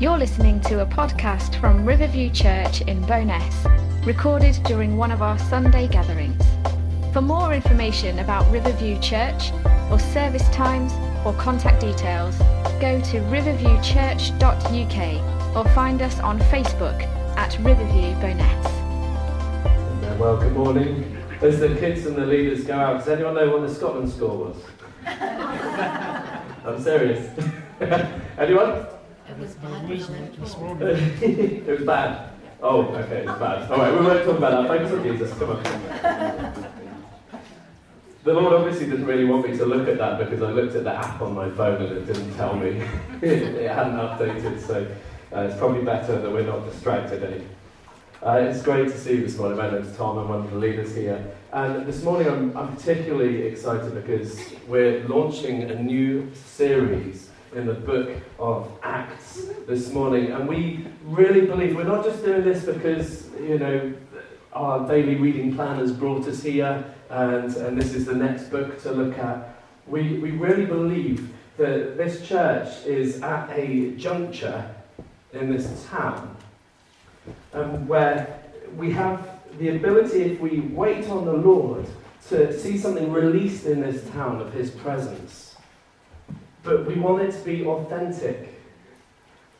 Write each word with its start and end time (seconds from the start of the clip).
You're 0.00 0.16
listening 0.16 0.60
to 0.60 0.82
a 0.82 0.86
podcast 0.86 1.60
from 1.60 1.84
Riverview 1.84 2.30
Church 2.30 2.82
in 2.82 3.04
Bowness, 3.04 3.66
recorded 4.06 4.56
during 4.62 4.96
one 4.96 5.10
of 5.10 5.22
our 5.22 5.36
Sunday 5.36 5.88
gatherings. 5.88 6.40
For 7.12 7.20
more 7.20 7.52
information 7.52 8.20
about 8.20 8.48
Riverview 8.48 9.00
Church, 9.00 9.50
or 9.90 9.98
service 9.98 10.48
times, 10.50 10.92
or 11.26 11.32
contact 11.32 11.80
details, 11.80 12.38
go 12.80 13.00
to 13.10 13.18
riverviewchurch.uk 13.22 15.56
or 15.56 15.68
find 15.74 16.00
us 16.00 16.20
on 16.20 16.38
Facebook 16.42 17.02
at 17.36 17.58
Riverview 17.58 18.14
Bowness. 18.20 18.66
Well, 20.20 20.36
good 20.36 20.52
morning. 20.52 21.16
As 21.42 21.58
the 21.58 21.74
kids 21.74 22.06
and 22.06 22.14
the 22.14 22.24
leaders 22.24 22.64
go 22.64 22.74
out, 22.74 23.00
does 23.00 23.08
anyone 23.08 23.34
know 23.34 23.50
what 23.50 23.62
the 23.66 23.74
Scotland 23.74 24.12
score 24.12 24.44
was? 24.44 24.56
I'm 26.64 26.80
serious. 26.80 27.36
anyone? 28.38 28.86
It 29.30 29.38
was 29.38 29.54
bad 29.56 29.88
when 29.88 29.92
I 29.92 30.40
left 30.40 30.54
home. 30.54 30.82
it 30.82 31.66
was 31.66 31.84
bad. 31.84 32.30
Oh, 32.62 32.86
okay, 32.86 33.18
it's 33.18 33.38
bad. 33.38 33.70
All 33.70 33.78
right, 33.78 33.92
we 33.92 34.06
won't 34.06 34.24
talk 34.24 34.38
about 34.38 34.68
that. 34.68 34.78
Thanks 34.78 34.90
for 34.90 35.02
Jesus. 35.02 35.38
Come 35.38 35.50
on. 35.50 36.64
The 38.24 38.32
Lord 38.32 38.52
obviously 38.54 38.86
didn't 38.86 39.06
really 39.06 39.24
want 39.24 39.48
me 39.48 39.56
to 39.56 39.66
look 39.66 39.86
at 39.86 39.98
that 39.98 40.18
because 40.18 40.42
I 40.42 40.50
looked 40.50 40.74
at 40.74 40.84
the 40.84 40.94
app 40.94 41.20
on 41.20 41.34
my 41.34 41.50
phone 41.50 41.80
and 41.82 41.98
it 41.98 42.06
didn't 42.06 42.34
tell 42.36 42.56
me. 42.56 42.68
it 43.22 43.70
hadn't 43.70 43.96
updated, 43.96 44.60
so 44.60 44.86
uh, 45.34 45.40
it's 45.42 45.56
probably 45.58 45.82
better 45.82 46.20
that 46.20 46.30
we're 46.30 46.46
not 46.46 46.64
distracted 46.70 47.22
any. 47.22 47.44
Uh, 48.22 48.48
it's 48.50 48.62
great 48.62 48.88
to 48.88 48.98
see 48.98 49.16
you 49.16 49.22
this 49.22 49.36
morning. 49.38 49.58
My 49.58 49.70
name's 49.70 49.96
Tom. 49.96 50.18
I'm 50.18 50.28
one 50.28 50.40
of 50.40 50.50
the 50.50 50.56
leaders 50.56 50.94
here. 50.94 51.32
And 51.52 51.86
this 51.86 52.02
morning 52.02 52.28
I'm, 52.28 52.56
I'm 52.56 52.74
particularly 52.74 53.42
excited 53.42 53.94
because 53.94 54.40
we're 54.66 55.06
launching 55.06 55.62
a 55.70 55.80
new 55.80 56.30
series 56.34 57.27
in 57.54 57.66
the 57.66 57.74
book 57.74 58.10
of 58.38 58.70
Acts 58.82 59.46
this 59.66 59.92
morning. 59.92 60.32
And 60.32 60.48
we 60.48 60.86
really 61.04 61.46
believe 61.46 61.76
we're 61.76 61.84
not 61.84 62.04
just 62.04 62.24
doing 62.24 62.44
this 62.44 62.64
because, 62.64 63.28
you 63.40 63.58
know, 63.58 63.94
our 64.52 64.86
daily 64.86 65.14
reading 65.14 65.54
plan 65.54 65.78
has 65.78 65.92
brought 65.92 66.26
us 66.26 66.42
here 66.42 66.84
and, 67.10 67.54
and 67.56 67.80
this 67.80 67.94
is 67.94 68.06
the 68.06 68.14
next 68.14 68.44
book 68.44 68.80
to 68.82 68.92
look 68.92 69.18
at. 69.18 69.60
We, 69.86 70.18
we 70.18 70.32
really 70.32 70.66
believe 70.66 71.30
that 71.56 71.96
this 71.96 72.26
church 72.26 72.68
is 72.86 73.20
at 73.22 73.50
a 73.50 73.92
juncture 73.92 74.74
in 75.32 75.52
this 75.52 75.86
town 75.86 76.36
um, 77.52 77.86
where 77.86 78.40
we 78.76 78.92
have 78.92 79.40
the 79.58 79.70
ability, 79.70 80.22
if 80.22 80.40
we 80.40 80.60
wait 80.60 81.08
on 81.08 81.24
the 81.24 81.32
Lord, 81.32 81.86
to 82.28 82.58
see 82.58 82.76
something 82.76 83.10
released 83.10 83.64
in 83.64 83.80
this 83.80 84.08
town 84.10 84.40
of 84.40 84.52
His 84.52 84.70
presence. 84.70 85.47
But 86.62 86.86
we 86.86 86.94
want 86.94 87.22
it 87.22 87.32
to 87.32 87.38
be 87.44 87.64
authentic. 87.64 88.54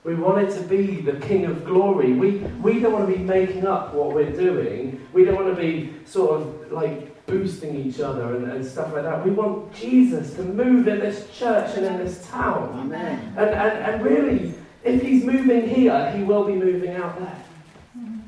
We 0.05 0.15
want 0.15 0.49
it 0.49 0.55
to 0.55 0.63
be 0.63 1.01
the 1.01 1.15
King 1.27 1.45
of 1.45 1.65
Glory. 1.65 2.13
We, 2.13 2.39
we 2.63 2.81
don't 2.81 2.93
want 2.93 3.09
to 3.09 3.15
be 3.15 3.23
making 3.23 3.67
up 3.67 3.95
what 3.95 4.15
we're 4.15 4.31
doing. 4.31 5.07
We 5.13 5.25
don't 5.25 5.35
want 5.35 5.55
to 5.55 5.61
be 5.61 5.95
sort 6.07 6.41
of 6.41 6.73
like 6.73 7.27
boosting 7.27 7.77
each 7.77 8.01
other 8.01 8.35
and, 8.37 8.51
and 8.51 8.65
stuff 8.65 8.93
like 8.93 9.03
that. 9.03 9.25
We 9.25 9.33
want 9.33 9.75
Jesus 9.75 10.35
to 10.35 10.43
move 10.43 10.89
in 10.89 11.01
this 11.01 11.29
church 11.37 11.77
and 11.77 11.85
in 11.85 11.99
this 11.99 12.27
town. 12.29 12.71
Amen. 12.75 13.35
And, 13.37 13.51
and, 13.51 13.79
and 13.79 14.03
really, 14.03 14.55
if 14.83 15.03
He's 15.03 15.25
moving 15.25 15.69
here, 15.69 16.11
He 16.13 16.23
will 16.23 16.45
be 16.45 16.55
moving 16.55 16.95
out 16.97 17.19
there. 17.19 17.45
Mm-hmm. 17.99 18.21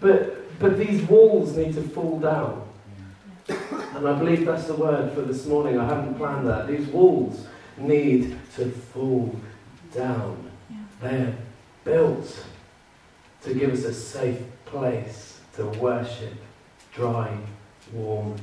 But, 0.00 0.58
but 0.58 0.78
these 0.78 1.02
walls 1.02 1.56
need 1.56 1.74
to 1.74 1.82
fall 1.82 2.20
down. 2.20 2.62
And 3.94 4.08
I 4.08 4.18
believe 4.18 4.44
that's 4.44 4.66
the 4.66 4.74
word 4.74 5.12
for 5.12 5.22
this 5.22 5.46
morning. 5.46 5.78
I 5.78 5.86
haven't 5.86 6.14
planned 6.14 6.46
that. 6.46 6.66
These 6.66 6.86
walls 6.88 7.46
need 7.78 8.36
to 8.56 8.70
fall 8.70 9.34
down. 9.94 10.50
They're 11.00 11.34
built 11.84 12.44
to 13.42 13.54
give 13.54 13.72
us 13.72 13.84
a 13.84 13.94
safe 13.94 14.40
place 14.64 15.40
to 15.56 15.66
worship, 15.66 16.34
dry, 16.94 17.36
warm. 17.92 18.36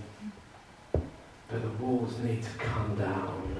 But 0.93 1.61
the 1.61 1.83
walls 1.83 2.17
need 2.19 2.43
to 2.43 2.49
come 2.57 2.95
down. 2.95 3.57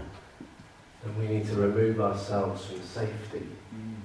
And 1.04 1.18
we 1.18 1.28
need 1.28 1.48
to 1.48 1.56
remove 1.56 2.00
ourselves 2.00 2.66
from 2.66 2.82
safety 2.84 3.48
mm. 3.76 3.96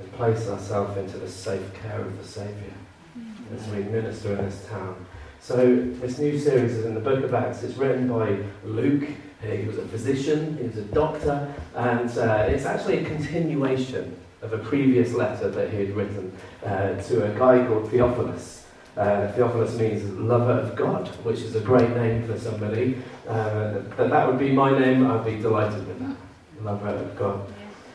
and 0.00 0.12
place 0.14 0.48
ourselves 0.48 0.96
into 0.96 1.18
the 1.18 1.28
safe 1.28 1.74
care 1.74 2.00
of 2.00 2.16
the 2.16 2.24
Saviour 2.24 2.72
mm. 3.16 3.54
as 3.54 3.68
we 3.68 3.82
minister 3.82 4.32
in 4.32 4.46
this 4.46 4.66
town. 4.66 5.06
So 5.42 5.56
this 5.56 6.20
new 6.20 6.38
series 6.38 6.70
is 6.70 6.84
in 6.84 6.94
the 6.94 7.00
book 7.00 7.24
of 7.24 7.34
Acts. 7.34 7.64
It's 7.64 7.76
written 7.76 8.06
by 8.06 8.38
Luke. 8.62 9.08
He 9.42 9.64
was 9.64 9.76
a 9.76 9.84
physician, 9.88 10.56
he 10.56 10.68
was 10.68 10.76
a 10.76 10.84
doctor, 10.84 11.52
and 11.74 12.08
uh, 12.16 12.46
it's 12.48 12.64
actually 12.64 12.98
a 12.98 13.04
continuation 13.04 14.16
of 14.40 14.52
a 14.52 14.58
previous 14.58 15.14
letter 15.14 15.50
that 15.50 15.70
he 15.70 15.78
had 15.78 15.96
written 15.96 16.32
uh, 16.64 16.94
to 16.94 17.24
a 17.24 17.36
guy 17.36 17.66
called 17.66 17.90
Theophilus. 17.90 18.66
Uh, 18.96 19.32
Theophilus 19.32 19.76
means 19.76 20.08
lover 20.16 20.52
of 20.52 20.76
God, 20.76 21.08
which 21.24 21.40
is 21.40 21.56
a 21.56 21.60
great 21.60 21.90
name 21.90 22.24
for 22.24 22.38
somebody. 22.38 22.98
Uh, 23.28 23.80
but 23.96 24.10
that 24.10 24.28
would 24.28 24.38
be 24.38 24.52
my 24.52 24.78
name. 24.78 25.10
I'd 25.10 25.24
be 25.24 25.40
delighted 25.40 25.84
with 25.88 25.98
that, 25.98 26.16
lover 26.62 26.86
of 26.86 27.18
God. 27.18 27.52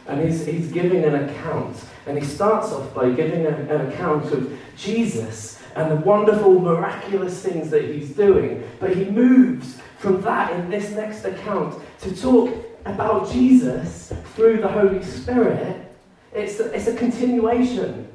And 0.07 0.21
he's, 0.21 0.45
he's 0.45 0.69
giving 0.69 1.05
an 1.05 1.15
account. 1.15 1.77
And 2.07 2.17
he 2.17 2.25
starts 2.25 2.73
off 2.73 2.93
by 2.93 3.09
giving 3.11 3.45
a, 3.45 3.51
an 3.51 3.89
account 3.89 4.33
of 4.33 4.51
Jesus 4.75 5.56
and 5.77 5.91
the 5.91 5.95
wonderful, 5.95 6.59
miraculous 6.59 7.39
things 7.41 7.69
that 7.69 7.85
he's 7.85 8.09
doing. 8.09 8.67
But 8.79 8.97
he 8.97 9.05
moves 9.05 9.77
from 9.99 10.21
that 10.23 10.51
in 10.53 10.71
this 10.71 10.89
next 10.91 11.23
account 11.23 11.79
to 12.01 12.19
talk 12.19 12.51
about 12.85 13.31
Jesus 13.31 14.11
through 14.33 14.57
the 14.57 14.67
Holy 14.67 15.03
Spirit. 15.03 15.87
It's 16.33 16.59
a, 16.59 16.73
it's 16.73 16.87
a 16.87 16.95
continuation. 16.95 18.07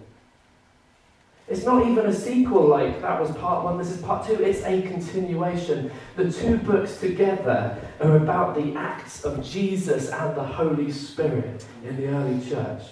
It's 1.47 1.65
not 1.65 1.87
even 1.87 2.06
a 2.06 2.12
sequel 2.12 2.67
like 2.67 3.00
that 3.00 3.21
was 3.21 3.31
part 3.37 3.65
one, 3.65 3.79
this 3.79 3.91
is 3.91 4.03
part 4.03 4.27
two. 4.27 4.43
It's 4.43 4.65
a 4.65 4.83
continuation. 4.83 5.93
The 6.17 6.33
two 6.33 6.56
books 6.59 6.99
together 6.99 7.79
are 8.00 8.17
about 8.17 8.56
the 8.56 8.75
acts 8.75 9.25
of 9.25 9.44
Jesus 9.44 10.11
and 10.11 10.37
the 10.37 10.44
Holy 10.44 10.91
Spirit 10.91 11.65
in 11.84 11.97
the 11.97 12.09
early 12.09 12.44
church. 12.49 12.83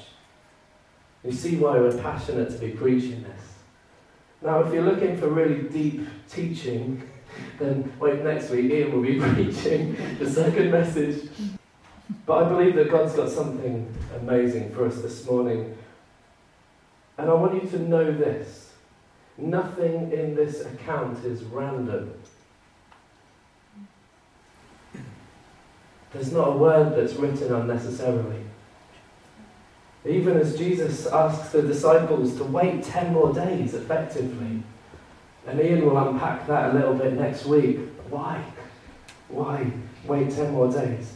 You 1.24 1.32
see 1.32 1.56
why 1.56 1.78
we're 1.78 2.00
passionate 2.00 2.50
to 2.50 2.58
be 2.58 2.70
preaching 2.70 3.24
this. 3.24 3.49
Now, 4.42 4.60
if 4.60 4.72
you're 4.72 4.84
looking 4.84 5.16
for 5.18 5.28
really 5.28 5.68
deep 5.68 6.06
teaching, 6.28 7.02
then 7.58 7.92
wait, 8.00 8.22
next 8.22 8.50
week 8.50 8.70
Ian 8.70 8.92
will 8.92 9.02
be 9.02 9.18
preaching 9.34 9.96
the 10.18 10.28
second 10.28 10.70
message. 10.70 11.28
But 12.26 12.44
I 12.44 12.48
believe 12.48 12.74
that 12.76 12.90
God's 12.90 13.14
got 13.14 13.28
something 13.28 13.92
amazing 14.20 14.72
for 14.72 14.86
us 14.86 15.00
this 15.02 15.26
morning. 15.26 15.76
And 17.18 17.28
I 17.28 17.34
want 17.34 17.62
you 17.62 17.68
to 17.70 17.78
know 17.78 18.12
this 18.12 18.72
nothing 19.36 20.12
in 20.12 20.34
this 20.34 20.64
account 20.64 21.24
is 21.24 21.42
random. 21.44 22.12
There's 26.12 26.32
not 26.32 26.48
a 26.48 26.56
word 26.56 26.96
that's 26.96 27.14
written 27.14 27.54
unnecessarily. 27.54 28.42
Even 30.06 30.38
as 30.38 30.56
Jesus 30.56 31.06
asks 31.06 31.50
the 31.50 31.62
disciples 31.62 32.36
to 32.36 32.44
wait 32.44 32.82
10 32.82 33.12
more 33.12 33.32
days 33.32 33.74
effectively. 33.74 34.62
And 35.46 35.60
Ian 35.60 35.84
will 35.84 35.98
unpack 35.98 36.46
that 36.46 36.70
a 36.70 36.78
little 36.78 36.94
bit 36.94 37.14
next 37.14 37.44
week. 37.44 37.78
Why? 38.08 38.42
Why 39.28 39.70
wait 40.06 40.30
10 40.30 40.52
more 40.52 40.70
days? 40.70 41.12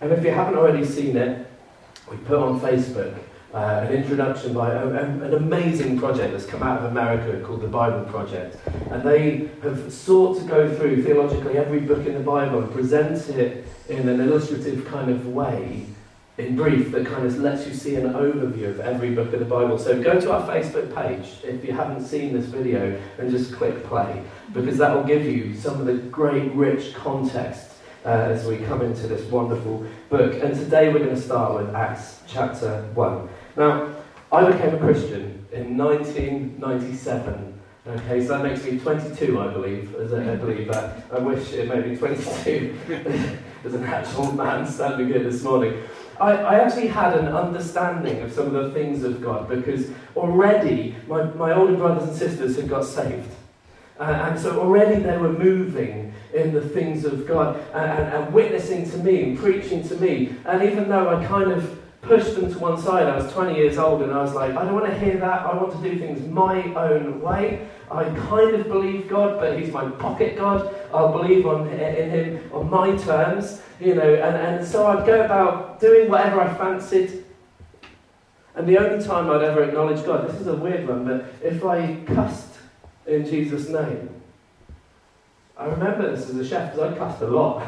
And 0.00 0.12
if 0.12 0.22
you 0.24 0.30
haven't 0.30 0.58
already 0.58 0.84
seen 0.84 1.16
it, 1.16 1.50
we 2.10 2.16
put 2.18 2.38
on 2.38 2.60
Facebook 2.60 3.16
uh, 3.54 3.86
an 3.86 3.92
introduction 3.92 4.52
by 4.52 4.72
a, 4.72 4.86
a, 4.88 5.04
an 5.04 5.34
amazing 5.34 5.98
project 5.98 6.32
that's 6.32 6.44
come 6.44 6.62
out 6.62 6.80
of 6.80 6.90
America 6.90 7.40
called 7.46 7.60
the 7.60 7.68
Bible 7.68 8.04
Project. 8.06 8.56
And 8.90 9.02
they 9.02 9.48
have 9.62 9.92
sought 9.92 10.38
to 10.38 10.44
go 10.44 10.74
through 10.74 11.04
theologically 11.04 11.56
every 11.56 11.80
book 11.80 12.04
in 12.04 12.14
the 12.14 12.20
Bible 12.20 12.60
and 12.60 12.72
present 12.72 13.28
it 13.30 13.64
in 13.88 14.08
an 14.08 14.20
illustrative 14.20 14.84
kind 14.86 15.10
of 15.10 15.28
way, 15.28 15.86
in 16.36 16.56
brief, 16.56 16.90
that 16.90 17.06
kind 17.06 17.24
of 17.24 17.38
lets 17.38 17.66
you 17.66 17.72
see 17.72 17.94
an 17.94 18.12
overview 18.12 18.68
of 18.68 18.80
every 18.80 19.14
book 19.14 19.32
of 19.32 19.38
the 19.38 19.44
Bible. 19.44 19.78
So 19.78 20.02
go 20.02 20.20
to 20.20 20.32
our 20.32 20.48
Facebook 20.48 20.92
page 20.94 21.34
if 21.44 21.64
you 21.64 21.72
haven't 21.72 22.04
seen 22.04 22.32
this 22.32 22.46
video 22.46 23.00
and 23.18 23.30
just 23.30 23.52
click 23.52 23.84
play, 23.84 24.22
because 24.52 24.76
that 24.78 24.94
will 24.94 25.04
give 25.04 25.24
you 25.24 25.54
some 25.54 25.80
of 25.80 25.86
the 25.86 25.94
great, 25.94 26.52
rich 26.52 26.92
context 26.94 27.74
uh, 28.04 28.08
as 28.08 28.46
we 28.46 28.58
come 28.58 28.82
into 28.82 29.06
this 29.06 29.22
wonderful 29.30 29.86
book. 30.10 30.42
And 30.42 30.54
today 30.54 30.92
we're 30.92 30.98
going 30.98 31.14
to 31.14 31.20
start 31.20 31.54
with 31.54 31.72
Acts 31.74 32.20
chapter 32.26 32.82
1. 32.94 33.28
Now, 33.56 33.94
I 34.32 34.50
became 34.50 34.74
a 34.74 34.78
Christian 34.78 35.46
in 35.52 35.76
1997. 35.78 37.52
Okay, 37.86 38.22
so 38.22 38.28
that 38.28 38.42
makes 38.42 38.64
me 38.64 38.78
22, 38.78 39.40
I 39.40 39.48
believe, 39.48 39.94
as 39.96 40.10
a, 40.12 40.38
believer. 40.40 41.02
I 41.12 41.18
wish 41.18 41.52
it 41.52 41.68
made 41.68 41.86
me 41.86 41.96
22 41.96 42.78
as 43.64 43.74
an 43.74 43.84
actual 43.84 44.32
man 44.32 44.66
standing 44.66 45.08
here 45.08 45.22
this 45.22 45.42
morning. 45.42 45.82
I, 46.20 46.32
I, 46.32 46.54
actually 46.60 46.88
had 46.88 47.18
an 47.18 47.28
understanding 47.28 48.22
of 48.22 48.32
some 48.32 48.46
of 48.46 48.52
the 48.52 48.70
things 48.70 49.02
of 49.02 49.20
God 49.22 49.48
because 49.48 49.90
already 50.16 50.94
my, 51.06 51.24
my 51.24 51.52
older 51.52 51.76
brothers 51.76 52.08
and 52.08 52.16
sisters 52.16 52.56
had 52.56 52.68
got 52.68 52.84
saved. 52.84 53.30
Uh, 53.98 54.28
and 54.28 54.38
so 54.40 54.60
already 54.60 55.00
they 55.00 55.16
were 55.16 55.32
moving 55.32 56.12
in 56.34 56.52
the 56.52 56.60
things 56.60 57.04
of 57.04 57.26
God 57.26 57.56
and, 57.72 57.90
and, 57.90 58.14
and, 58.24 58.34
witnessing 58.34 58.90
to 58.90 58.98
me 58.98 59.22
and 59.22 59.38
preaching 59.38 59.86
to 59.88 59.94
me. 59.96 60.34
And 60.44 60.62
even 60.64 60.88
though 60.88 61.16
I 61.16 61.24
kind 61.24 61.52
of 61.52 61.80
pushed 62.04 62.34
them 62.34 62.52
to 62.52 62.58
one 62.58 62.80
side. 62.80 63.06
I 63.06 63.16
was 63.16 63.32
20 63.32 63.54
years 63.54 63.78
old 63.78 64.02
and 64.02 64.12
I 64.12 64.20
was 64.20 64.34
like, 64.34 64.54
I 64.54 64.64
don't 64.64 64.74
want 64.74 64.86
to 64.86 64.98
hear 64.98 65.16
that. 65.18 65.46
I 65.46 65.54
want 65.56 65.72
to 65.72 65.90
do 65.90 65.98
things 65.98 66.26
my 66.28 66.62
own 66.74 67.20
way. 67.20 67.68
I 67.90 68.04
kind 68.04 68.54
of 68.54 68.68
believe 68.68 69.08
God, 69.08 69.38
but 69.38 69.58
He's 69.58 69.72
my 69.72 69.88
pocket 69.90 70.36
God. 70.36 70.74
I'll 70.92 71.12
believe 71.12 71.46
on, 71.46 71.68
in 71.68 72.10
Him 72.10 72.50
on 72.52 72.70
my 72.70 72.96
terms, 72.96 73.62
you 73.80 73.94
know. 73.94 74.14
And, 74.14 74.36
and 74.36 74.66
so 74.66 74.86
I'd 74.86 75.06
go 75.06 75.24
about 75.24 75.80
doing 75.80 76.08
whatever 76.08 76.40
I 76.40 76.54
fancied. 76.54 77.24
And 78.54 78.68
the 78.68 78.78
only 78.78 79.04
time 79.04 79.30
I'd 79.30 79.42
ever 79.42 79.64
acknowledge 79.64 80.04
God, 80.04 80.28
this 80.28 80.40
is 80.40 80.46
a 80.46 80.54
weird 80.54 80.86
one, 80.88 81.04
but 81.04 81.26
if 81.42 81.64
I 81.64 81.96
cussed 82.06 82.54
in 83.06 83.26
Jesus' 83.26 83.68
name, 83.68 84.08
I 85.56 85.66
remember 85.66 86.14
this 86.14 86.28
as 86.28 86.36
a 86.36 86.46
chef 86.46 86.72
because 86.72 86.92
I 86.92 86.96
cussed 86.96 87.22
a 87.22 87.26
lot. 87.26 87.62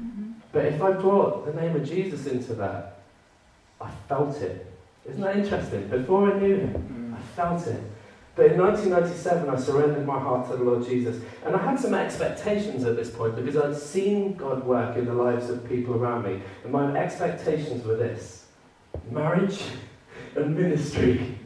Mm-hmm. 0.00 0.32
But 0.52 0.66
if 0.66 0.82
I 0.82 0.92
brought 0.92 1.46
the 1.46 1.60
name 1.60 1.76
of 1.76 1.88
Jesus 1.88 2.26
into 2.26 2.54
that, 2.54 2.97
I 3.80 3.90
felt 4.08 4.36
it. 4.38 4.66
Isn't 5.08 5.20
that 5.22 5.36
interesting? 5.36 5.88
Before 5.88 6.32
I 6.32 6.38
knew 6.38 6.56
him, 6.56 7.14
mm. 7.14 7.16
I 7.16 7.20
felt 7.34 7.66
it. 7.66 7.82
But 8.38 8.52
in 8.52 8.58
1997, 8.58 9.48
I 9.48 9.56
surrendered 9.56 10.06
my 10.06 10.18
heart 10.18 10.48
to 10.48 10.56
the 10.56 10.62
Lord 10.62 10.86
Jesus. 10.86 11.20
And 11.44 11.56
I 11.56 11.58
had 11.58 11.78
some 11.78 11.92
expectations 11.92 12.84
at 12.84 12.94
this 12.94 13.10
point 13.10 13.34
because 13.34 13.56
I'd 13.56 13.76
seen 13.76 14.34
God 14.34 14.64
work 14.64 14.96
in 14.96 15.06
the 15.06 15.12
lives 15.12 15.50
of 15.50 15.68
people 15.68 15.96
around 15.96 16.24
me. 16.24 16.40
And 16.62 16.72
my 16.72 16.96
expectations 16.96 17.84
were 17.84 17.96
this 17.96 18.44
marriage 19.10 19.60
and 20.36 20.56
ministry. 20.56 21.36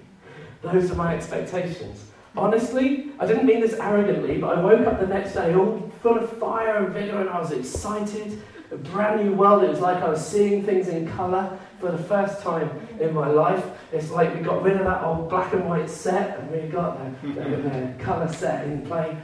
Those 0.60 0.90
are 0.90 0.94
my 0.94 1.16
expectations. 1.16 2.04
Honestly, 2.36 3.10
I 3.18 3.26
didn't 3.26 3.46
mean 3.46 3.60
this 3.60 3.74
arrogantly, 3.74 4.36
but 4.36 4.58
I 4.58 4.60
woke 4.60 4.86
up 4.86 5.00
the 5.00 5.06
next 5.06 5.32
day 5.32 5.54
all 5.54 5.90
full 6.02 6.18
of 6.18 6.30
fire 6.38 6.84
and 6.84 6.92
vigor 6.92 7.20
and 7.20 7.30
I 7.30 7.40
was 7.40 7.52
excited. 7.52 8.42
A 8.70 8.76
brand 8.76 9.24
new 9.24 9.34
world. 9.34 9.64
It 9.64 9.70
was 9.70 9.80
like 9.80 10.02
I 10.02 10.08
was 10.08 10.26
seeing 10.26 10.62
things 10.62 10.88
in 10.88 11.08
colour 11.12 11.58
for 11.82 11.90
the 11.90 12.02
first 12.04 12.40
time 12.40 12.70
in 13.00 13.12
my 13.12 13.26
life. 13.28 13.64
It's 13.90 14.10
like 14.10 14.32
we 14.36 14.40
got 14.40 14.62
rid 14.62 14.76
of 14.76 14.84
that 14.84 15.02
old 15.02 15.28
black 15.28 15.52
and 15.52 15.68
white 15.68 15.90
set 15.90 16.38
and 16.38 16.48
we 16.52 16.68
got 16.68 16.96
the, 17.22 17.28
the, 17.32 17.94
colour 17.98 18.32
set 18.32 18.64
in 18.66 18.86
play. 18.86 19.16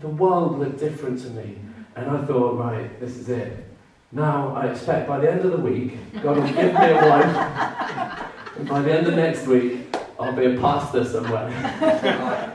The 0.00 0.08
world 0.08 0.58
looked 0.58 0.78
different 0.78 1.20
to 1.20 1.30
me. 1.30 1.58
And 1.94 2.10
I 2.10 2.24
thought, 2.24 2.58
right, 2.58 2.98
this 2.98 3.18
is 3.18 3.28
it. 3.28 3.52
Now 4.12 4.54
I 4.56 4.70
expect 4.70 5.06
by 5.06 5.18
the 5.20 5.30
end 5.30 5.44
of 5.44 5.52
the 5.52 5.58
week, 5.58 5.98
God 6.22 6.38
will 6.38 6.46
give 6.46 6.56
me 6.56 6.62
a 6.64 7.08
wife. 7.10 8.56
and 8.56 8.66
by 8.66 8.80
the 8.80 8.92
end 8.92 9.06
of 9.06 9.14
next 9.14 9.46
week, 9.46 9.91
I'll 10.22 10.36
be 10.36 10.54
a 10.54 10.60
pastor 10.60 11.04
somewhere. 11.04 11.48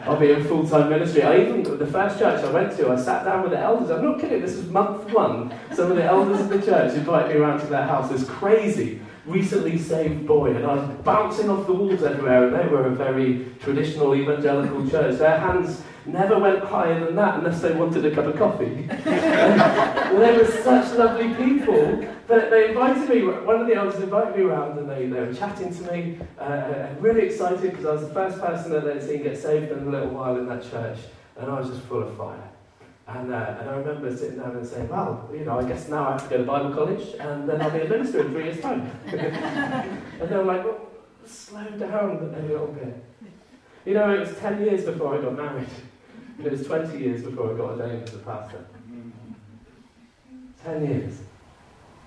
I'll 0.06 0.18
be 0.18 0.31
in 0.31 0.44
full 0.46 0.68
time 0.68 0.90
ministry. 0.90 1.22
I 1.24 1.42
even, 1.42 1.64
the 1.78 1.86
first 1.88 2.18
church 2.18 2.44
I 2.44 2.52
went 2.52 2.78
to, 2.78 2.90
I 2.90 2.96
sat 2.96 3.25
down 3.25 3.44
with 3.44 3.52
the 3.52 3.60
elders. 3.60 3.90
I'm 3.90 4.04
not 4.04 4.19
kidding, 4.19 4.42
this 4.42 4.54
is 4.54 4.69
month 4.69 5.12
one. 5.12 5.54
Some 5.74 5.92
of 5.92 5.98
the 5.98 6.04
elders 6.04 6.40
of 6.40 6.50
the 6.50 6.62
church 6.62 6.94
invited 6.94 7.36
me 7.36 7.42
around 7.42 7.60
to 7.60 7.68
their 7.68 7.84
house. 7.84 8.10
This 8.10 8.28
crazy, 8.28 9.02
recently 9.25 9.78
saved 9.78 10.25
boy, 10.25 10.56
and 10.56 10.66
I 10.66 10.75
was 10.75 10.90
bouncing 11.04 11.50
off 11.50 11.68
the 11.68 11.74
walls 11.74 12.04
everywhere. 12.04 12.48
And 12.48 12.56
they 12.56 12.68
were 12.68 12.88
a 12.88 12.96
very 12.96 13.52
traditional 13.60 14.16
evangelical 14.16 14.90
church. 14.90 15.19
Their 15.19 15.38
hands 15.38 15.84
never 16.06 16.40
went 16.40 16.64
higher 16.64 17.04
than 17.06 17.16
that 17.16 17.40
unless 17.40 17.62
they 17.62 17.74
wanted 17.74 18.06
a 18.06 18.16
cup 18.16 18.25
of 18.25 18.38
coffee. 18.38 18.88
they 19.04 20.38
were 20.38 20.52
such 20.64 20.98
lovely 20.98 21.34
people. 21.36 22.08
But 22.28 22.50
they 22.50 22.70
invited 22.70 23.10
me, 23.10 23.24
one 23.24 23.62
of 23.62 23.68
the 23.68 23.76
elders 23.76 24.02
invited 24.02 24.36
me 24.36 24.44
around 24.44 24.78
and 24.78 24.90
they, 24.90 25.08
they 25.08 25.22
were 25.22 25.34
chatting 25.34 25.74
to 25.74 25.92
me, 25.94 26.20
uh, 26.38 26.88
really 27.00 27.22
excited 27.22 27.62
because 27.62 27.86
I 27.86 27.94
was 27.94 28.02
the 28.02 28.14
first 28.14 28.40
person 28.40 28.72
that 28.72 28.84
they'd 28.84 29.02
seen 29.02 29.24
get 29.24 29.38
saved 29.38 29.72
in 29.72 29.88
a 29.88 29.90
little 29.90 30.10
while 30.10 30.38
in 30.38 30.46
that 30.50 30.70
church, 30.70 31.00
and 31.38 31.50
I 31.50 31.60
was 31.60 31.70
just 31.70 31.84
full 31.84 32.04
of 32.04 32.18
fire. 32.18 32.50
And, 33.08 33.34
uh, 33.34 33.56
and 33.60 33.70
I 33.70 33.76
remember 33.78 34.16
sitting 34.16 34.40
down 34.40 34.58
and 34.58 34.68
saying, 34.68 34.90
well, 34.90 35.30
you 35.34 35.46
know, 35.46 35.60
I 35.60 35.64
guess 35.64 35.88
now 35.88 36.10
I 36.10 36.12
have 36.14 36.24
to 36.24 36.30
go 36.30 36.38
to 36.40 36.44
Bible 36.44 36.74
college 36.74 37.16
and 37.18 37.48
then 37.48 37.62
I'll 37.62 37.72
be 37.72 37.80
a 37.80 37.88
minister 37.88 38.20
in 38.20 38.32
three 38.32 38.44
years' 38.44 38.60
time. 38.60 38.92
and 39.08 40.30
they 40.30 40.36
were 40.36 40.44
like, 40.44 40.66
well, 40.66 40.82
slow 41.26 41.64
down 41.64 42.34
a 42.38 42.42
little 42.42 42.68
bit. 42.68 43.02
You 43.86 43.94
know, 43.94 44.14
it 44.14 44.20
was 44.20 44.38
10 44.38 44.62
years 44.62 44.84
before 44.84 45.18
I 45.18 45.22
got 45.22 45.38
married. 45.38 45.70
It 46.44 46.52
was 46.52 46.68
20 46.68 47.00
years 47.00 47.24
before 47.24 47.54
I 47.54 47.58
got 47.58 47.80
ordained 47.80 48.10
as 48.10 48.16
a 48.16 48.18
pastor. 48.18 48.66
10 50.66 50.86
years. 50.86 51.20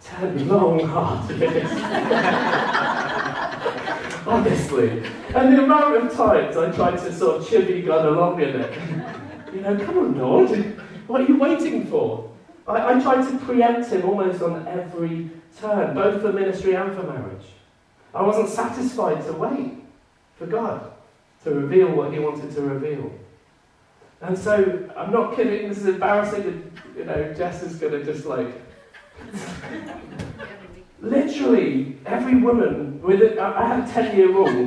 10 0.02 0.48
long, 0.48 0.80
hard 0.80 1.30
years. 1.30 1.70
Honestly. 4.26 5.02
And 5.34 5.56
the 5.56 5.64
amount 5.64 5.96
of 5.96 6.12
times 6.14 6.56
I 6.56 6.70
tried 6.72 6.98
to 6.98 7.12
sort 7.12 7.40
of 7.40 7.46
chivvy 7.46 7.84
God 7.84 8.06
along 8.06 8.40
in 8.40 8.60
it. 8.60 8.78
You 9.52 9.60
know, 9.62 9.76
come 9.84 9.98
on, 9.98 10.18
Lord. 10.18 10.50
What 11.06 11.22
are 11.22 11.24
you 11.24 11.36
waiting 11.38 11.86
for? 11.86 12.30
I, 12.66 12.94
I 12.94 13.02
tried 13.02 13.28
to 13.30 13.38
preempt 13.38 13.90
him 13.90 14.04
almost 14.08 14.42
on 14.42 14.66
every 14.68 15.30
turn, 15.58 15.94
both 15.94 16.22
for 16.22 16.32
ministry 16.32 16.74
and 16.74 16.94
for 16.94 17.02
marriage. 17.02 17.46
I 18.14 18.22
wasn't 18.22 18.48
satisfied 18.48 19.24
to 19.26 19.32
wait 19.32 19.74
for 20.36 20.46
God 20.46 20.92
to 21.44 21.50
reveal 21.52 21.90
what 21.92 22.12
he 22.12 22.18
wanted 22.18 22.54
to 22.54 22.62
reveal. 22.62 23.12
And 24.20 24.38
so, 24.38 24.90
I'm 24.96 25.12
not 25.12 25.34
kidding, 25.34 25.68
this 25.68 25.78
is 25.78 25.86
embarrassing, 25.86 26.70
you 26.96 27.04
know, 27.04 27.32
Jess 27.34 27.62
is 27.62 27.76
going 27.76 27.92
to 27.92 28.04
just 28.04 28.26
like. 28.26 28.48
Literally, 31.00 31.96
every 32.04 32.36
woman 32.36 33.00
with 33.02 33.22
it, 33.22 33.38
I 33.38 33.66
had 33.66 33.88
a 33.88 33.92
10 33.92 34.16
year 34.16 34.28
rule. 34.28 34.66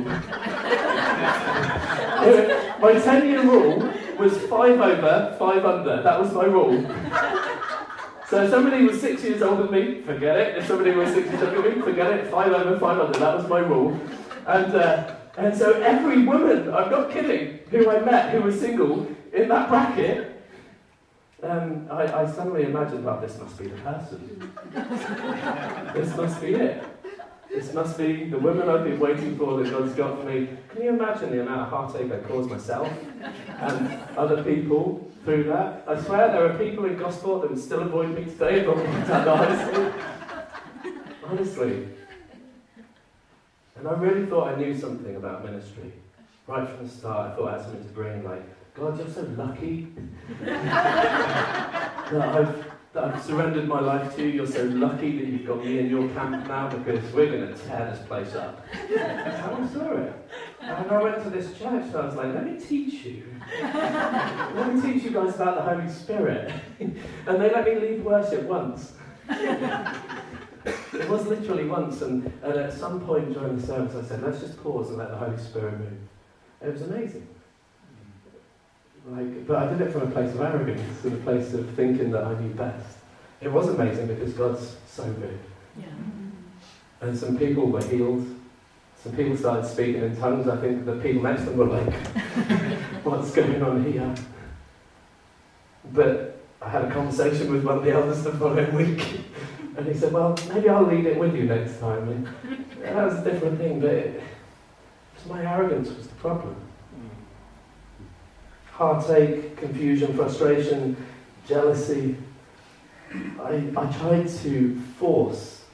my 2.80 3.00
10 3.00 3.28
year 3.28 3.42
rule 3.42 3.88
was 4.18 4.36
five 4.46 4.80
over, 4.80 5.36
five 5.38 5.64
under. 5.64 6.02
That 6.02 6.20
was 6.20 6.32
my 6.32 6.44
rule. 6.44 6.82
So 8.28 8.42
if 8.42 8.50
somebody 8.50 8.84
was 8.84 9.00
six 9.00 9.22
years 9.22 9.42
older 9.42 9.64
than 9.64 9.72
me, 9.72 10.00
forget 10.02 10.36
it. 10.36 10.58
If 10.58 10.66
somebody 10.66 10.90
was 10.92 11.10
six 11.10 11.28
years 11.28 11.42
older 11.42 11.62
than 11.62 11.78
me, 11.78 11.82
forget 11.82 12.12
it. 12.12 12.30
Five 12.30 12.52
over, 12.52 12.78
five 12.80 12.98
under. 12.98 13.18
That 13.18 13.36
was 13.36 13.48
my 13.48 13.60
rule. 13.60 13.98
And, 14.46 14.74
uh, 14.74 15.16
and 15.36 15.56
so 15.56 15.80
every 15.82 16.24
woman, 16.24 16.74
I'm 16.74 16.90
not 16.90 17.10
kidding, 17.10 17.60
who 17.70 17.90
I 17.90 18.00
met 18.00 18.32
who 18.32 18.42
was 18.42 18.58
single 18.58 19.06
in 19.32 19.48
that 19.48 19.68
bracket, 19.68 20.33
um, 21.42 21.86
I, 21.90 22.22
I, 22.22 22.26
suddenly 22.30 22.64
imagined, 22.64 23.04
well, 23.04 23.20
this 23.20 23.38
must 23.38 23.58
be 23.58 23.66
the 23.66 23.76
person. 23.76 24.52
this 25.94 26.16
must 26.16 26.40
be 26.40 26.54
it. 26.54 26.82
This 27.50 27.72
must 27.72 27.98
be 27.98 28.24
the 28.24 28.38
woman 28.38 28.68
I've 28.68 28.84
been 28.84 28.98
waiting 28.98 29.36
for 29.36 29.62
that 29.62 29.70
God's 29.70 29.94
got 29.94 30.18
for 30.18 30.24
me. 30.24 30.48
Can 30.70 30.82
you 30.82 30.88
imagine 30.90 31.30
the 31.30 31.42
amount 31.42 31.60
of 31.60 31.68
heartache 31.68 32.10
I 32.10 32.18
caused 32.26 32.50
myself 32.50 32.90
and 33.48 33.98
other 34.16 34.42
people 34.42 35.08
through 35.24 35.44
that? 35.44 35.84
I 35.86 36.00
swear 36.02 36.28
there 36.28 36.50
are 36.50 36.58
people 36.58 36.86
in 36.86 36.96
Gosport 36.96 37.42
that 37.42 37.50
would 37.50 37.62
still 37.62 37.82
avoid 37.82 38.14
me 38.14 38.24
today 38.24 38.60
if 38.60 38.68
I 38.68 38.72
went 38.72 39.06
to 39.06 39.14
high. 39.14 39.92
Honestly. 41.26 41.88
And 43.76 43.88
I 43.88 43.92
really 43.92 44.26
thought 44.26 44.54
I 44.54 44.56
knew 44.56 44.76
something 44.76 45.14
about 45.14 45.44
ministry. 45.44 45.92
Right 46.46 46.68
from 46.68 46.86
the 46.86 46.92
start, 46.92 47.32
I 47.32 47.36
thought 47.36 47.48
I 47.48 47.52
had 47.52 47.62
something 47.62 47.84
to 47.84 47.90
bring, 47.90 48.24
like, 48.24 48.42
God, 48.74 48.98
you're 48.98 49.08
so 49.08 49.22
lucky 49.36 49.86
that, 50.40 52.12
I've, 52.12 52.64
that 52.92 53.04
I've 53.04 53.22
surrendered 53.22 53.68
my 53.68 53.78
life 53.78 54.16
to 54.16 54.22
you. 54.22 54.30
You're 54.30 54.46
so 54.48 54.64
lucky 54.64 55.16
that 55.16 55.28
you've 55.28 55.46
got 55.46 55.64
me 55.64 55.78
in 55.78 55.88
your 55.88 56.08
camp 56.08 56.48
now 56.48 56.68
because 56.68 57.00
we're 57.12 57.30
going 57.30 57.54
to 57.54 57.66
tear 57.66 57.92
this 57.94 58.04
place 58.04 58.34
up. 58.34 58.66
How 58.68 59.54
I 59.62 59.68
saw 59.72 59.92
it. 59.92 60.28
And 60.60 60.90
I 60.90 61.00
went 61.00 61.22
to 61.22 61.30
this 61.30 61.56
church 61.56 61.84
and 61.84 61.96
I 61.96 62.04
was 62.06 62.16
like, 62.16 62.34
let 62.34 62.44
me 62.44 62.58
teach 62.58 63.04
you. 63.04 63.22
let 63.62 64.74
me 64.74 64.82
teach 64.82 65.04
you 65.04 65.10
guys 65.10 65.36
about 65.36 65.54
the 65.54 65.62
Holy 65.62 65.88
Spirit. 65.88 66.52
and 66.80 66.96
they 67.26 67.52
let 67.52 67.64
me 67.64 67.76
lead 67.76 68.04
worship 68.04 68.42
once. 68.42 68.94
it 69.28 71.08
was 71.08 71.26
literally 71.28 71.66
once, 71.66 72.02
and, 72.02 72.26
and 72.42 72.54
at 72.54 72.72
some 72.72 73.06
point 73.06 73.34
during 73.34 73.56
the 73.56 73.64
service, 73.64 73.94
I 73.94 74.08
said, 74.08 74.24
let's 74.24 74.40
just 74.40 74.60
pause 74.64 74.88
and 74.88 74.98
let 74.98 75.10
the 75.10 75.16
Holy 75.16 75.38
Spirit 75.38 75.78
move. 75.78 75.98
It 76.60 76.72
was 76.72 76.82
amazing. 76.82 77.28
Like, 79.06 79.46
but 79.46 79.56
I 79.56 79.66
did 79.68 79.82
it 79.82 79.92
from 79.92 80.02
a 80.02 80.10
place 80.10 80.34
of 80.34 80.40
arrogance 80.40 81.04
and 81.04 81.12
a 81.12 81.16
place 81.18 81.52
of 81.52 81.68
thinking 81.70 82.10
that 82.12 82.24
I 82.24 82.40
knew 82.40 82.54
best. 82.54 82.96
It 83.40 83.52
was 83.52 83.68
amazing 83.68 84.06
because 84.06 84.32
God's 84.32 84.76
so 84.86 85.04
good. 85.12 85.38
Yeah. 85.78 85.84
And 87.02 87.16
some 87.16 87.36
people 87.36 87.66
were 87.66 87.84
healed. 87.84 88.26
Some 89.02 89.14
people 89.14 89.36
started 89.36 89.66
speaking 89.66 90.02
in 90.02 90.16
tongues. 90.16 90.48
I 90.48 90.56
think 90.56 90.86
the 90.86 90.96
people 90.96 91.22
next 91.22 91.42
to 91.42 91.50
them 91.50 91.58
were 91.58 91.66
like, 91.66 91.92
what's 93.04 93.30
going 93.32 93.62
on 93.62 93.84
here? 93.84 94.14
But 95.92 96.40
I 96.62 96.70
had 96.70 96.86
a 96.86 96.90
conversation 96.90 97.52
with 97.52 97.62
one 97.62 97.78
of 97.78 97.84
the 97.84 97.92
elders 97.92 98.22
the 98.24 98.32
following 98.32 98.74
week. 98.74 99.20
And 99.76 99.88
he 99.88 99.94
said, 99.94 100.12
well, 100.12 100.38
maybe 100.50 100.68
I'll 100.68 100.86
lead 100.86 101.04
it 101.04 101.18
with 101.18 101.34
you 101.34 101.46
next 101.46 101.80
time. 101.80 102.08
And 102.08 102.28
that 102.80 102.94
was 102.94 103.14
a 103.14 103.24
different 103.24 103.58
thing, 103.58 103.80
but 103.80 103.90
it, 103.90 104.22
my 105.28 105.44
arrogance 105.44 105.88
was 105.88 106.06
the 106.06 106.14
problem 106.14 106.54
heartache, 108.76 109.56
confusion, 109.56 110.16
frustration, 110.16 110.96
jealousy. 111.46 112.16
I, 113.40 113.62
I 113.76 113.86
tried 113.92 114.28
to 114.42 114.80
force 114.98 115.64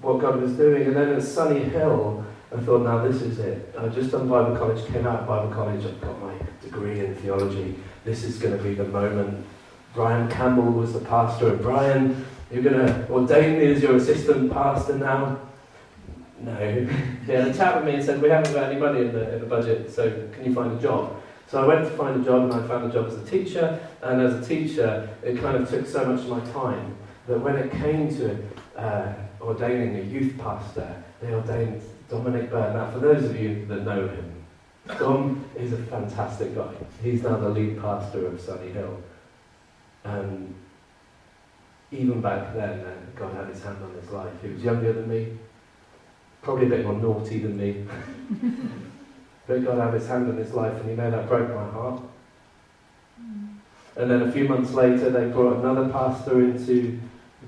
what 0.00 0.20
God 0.20 0.40
was 0.40 0.52
doing, 0.52 0.86
and 0.86 0.96
then 0.96 1.12
at 1.12 1.22
Sunny 1.22 1.60
Hill, 1.60 2.24
I 2.54 2.60
thought, 2.60 2.82
now 2.82 3.06
this 3.06 3.20
is 3.20 3.38
it. 3.38 3.74
I 3.78 3.88
just 3.88 4.10
done 4.10 4.28
Bible 4.28 4.56
college, 4.56 4.86
came 4.86 5.06
out 5.06 5.20
of 5.20 5.28
Bible 5.28 5.52
college, 5.52 5.84
I've 5.84 6.00
got 6.00 6.18
my 6.20 6.34
degree 6.62 7.00
in 7.00 7.14
theology. 7.16 7.78
This 8.04 8.24
is 8.24 8.38
going 8.38 8.56
to 8.56 8.62
be 8.62 8.74
the 8.74 8.84
moment. 8.84 9.44
Brian 9.92 10.30
Campbell 10.30 10.72
was 10.72 10.94
the 10.94 11.00
pastor, 11.00 11.50
and 11.50 11.60
Brian, 11.60 12.24
you're 12.50 12.62
going 12.62 12.86
to 12.86 13.10
ordain 13.10 13.58
me 13.58 13.72
as 13.72 13.82
your 13.82 13.96
assistant 13.96 14.50
pastor 14.50 14.96
now. 14.96 15.40
no. 16.40 16.54
he 17.26 17.32
had 17.32 17.48
a 17.48 17.54
chat 17.54 17.76
with 17.76 17.84
me 17.84 17.94
and 17.94 18.04
said, 18.04 18.22
we 18.22 18.30
haven't 18.30 18.52
got 18.54 18.70
any 18.70 18.80
money 18.80 19.00
in 19.00 19.12
the, 19.12 19.34
in 19.34 19.40
the 19.40 19.46
budget, 19.46 19.90
so 19.90 20.10
can 20.32 20.44
you 20.44 20.54
find 20.54 20.78
a 20.78 20.80
job? 20.80 21.20
So 21.54 21.62
I 21.62 21.66
went 21.68 21.84
to 21.84 21.90
find 21.96 22.20
a 22.20 22.24
job 22.24 22.50
and 22.50 22.52
I 22.52 22.66
found 22.66 22.90
a 22.90 22.92
job 22.92 23.06
as 23.06 23.14
a 23.14 23.24
teacher. 23.24 23.78
And 24.02 24.20
as 24.20 24.34
a 24.34 24.44
teacher, 24.44 25.08
it 25.22 25.40
kind 25.40 25.56
of 25.56 25.70
took 25.70 25.86
so 25.86 26.04
much 26.04 26.22
of 26.22 26.28
my 26.28 26.40
time 26.52 26.96
that 27.28 27.38
when 27.38 27.54
it 27.54 27.70
came 27.70 28.08
to 28.16 28.36
uh, 28.76 29.12
ordaining 29.40 29.96
a 29.98 30.02
youth 30.02 30.36
pastor, 30.36 31.00
they 31.22 31.32
ordained 31.32 31.80
Dominic 32.08 32.50
Bird. 32.50 32.74
Now, 32.74 32.90
for 32.90 32.98
those 32.98 33.22
of 33.26 33.40
you 33.40 33.66
that 33.66 33.84
know 33.84 34.08
him, 34.08 34.44
Dom 34.98 35.48
is 35.54 35.72
a 35.72 35.76
fantastic 35.76 36.56
guy. 36.56 36.74
He's 37.00 37.22
now 37.22 37.36
the 37.36 37.50
lead 37.50 37.80
pastor 37.80 38.26
of 38.26 38.40
Sunny 38.40 38.72
Hill. 38.72 39.00
And 40.02 40.56
even 41.92 42.20
back 42.20 42.52
then, 42.52 42.80
uh, 42.80 42.94
God 43.14 43.32
had 43.32 43.46
his 43.46 43.62
hand 43.62 43.78
on 43.80 43.94
his 43.94 44.10
life. 44.10 44.32
He 44.42 44.48
was 44.48 44.60
younger 44.60 44.92
than 44.92 45.08
me, 45.08 45.38
probably 46.42 46.66
a 46.66 46.70
bit 46.70 46.84
more 46.84 46.94
naughty 46.94 47.38
than 47.38 47.56
me. 47.56 47.86
but 49.46 49.64
God 49.64 49.78
had 49.78 49.94
his 49.94 50.06
hand 50.06 50.28
on 50.28 50.36
his 50.36 50.52
life, 50.52 50.74
and 50.80 50.88
he 50.88 50.96
know 50.96 51.10
that 51.10 51.28
broke 51.28 51.48
my 51.48 51.64
heart. 51.64 52.02
And 53.96 54.10
then 54.10 54.22
a 54.22 54.32
few 54.32 54.48
months 54.48 54.72
later, 54.72 55.10
they 55.10 55.28
brought 55.28 55.58
another 55.58 55.88
pastor 55.88 56.40
into 56.40 57.00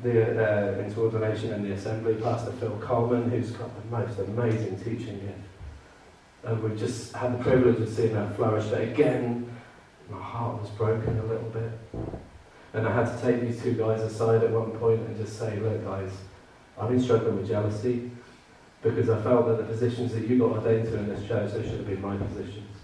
the 0.03 0.79
uh, 0.79 0.79
into 0.79 1.01
ordination 1.01 1.53
in 1.53 1.63
the 1.63 1.73
assembly, 1.73 2.15
Pastor 2.15 2.53
Phil 2.53 2.79
Coleman, 2.81 3.31
who's 3.31 3.51
got 3.51 3.71
the 3.75 3.97
most 3.97 4.19
amazing 4.19 4.79
teaching 4.79 5.21
gift. 5.21 5.39
And 6.45 6.63
we've 6.63 6.79
just 6.79 7.15
had 7.15 7.37
the 7.37 7.43
privilege 7.43 7.81
of 7.81 7.89
seeing 7.89 8.13
that 8.13 8.37
flourish. 8.37 8.67
But 8.67 8.83
again, 8.83 9.51
my 10.09 10.21
heart 10.21 10.61
was 10.61 10.71
broken 10.71 11.19
a 11.19 11.25
little 11.25 11.51
bit. 11.51 11.73
And 12.75 12.87
I 12.87 12.95
had 12.95 13.17
to 13.17 13.23
take 13.23 13.41
these 13.41 13.61
two 13.61 13.73
guys 13.73 14.03
aside 14.03 14.45
at 14.45 14.51
one 14.51 14.71
point 14.73 15.01
and 15.01 15.17
just 15.17 15.39
say, 15.39 15.59
look, 15.59 15.83
guys, 15.83 16.11
I've 16.79 16.91
been 16.91 17.03
struggling 17.03 17.39
with 17.39 17.49
jealousy 17.49 18.11
because 18.83 19.09
I 19.09 19.21
felt 19.23 19.47
that 19.47 19.59
the 19.59 19.65
positions 19.65 20.13
that 20.13 20.27
you 20.27 20.39
got 20.39 20.53
ordained 20.53 20.85
to 20.89 20.99
in 20.99 21.09
this 21.09 21.27
church, 21.27 21.53
they 21.53 21.63
should 21.63 21.79
have 21.79 21.87
been 21.87 22.01
my 22.01 22.17
positions. 22.17 22.77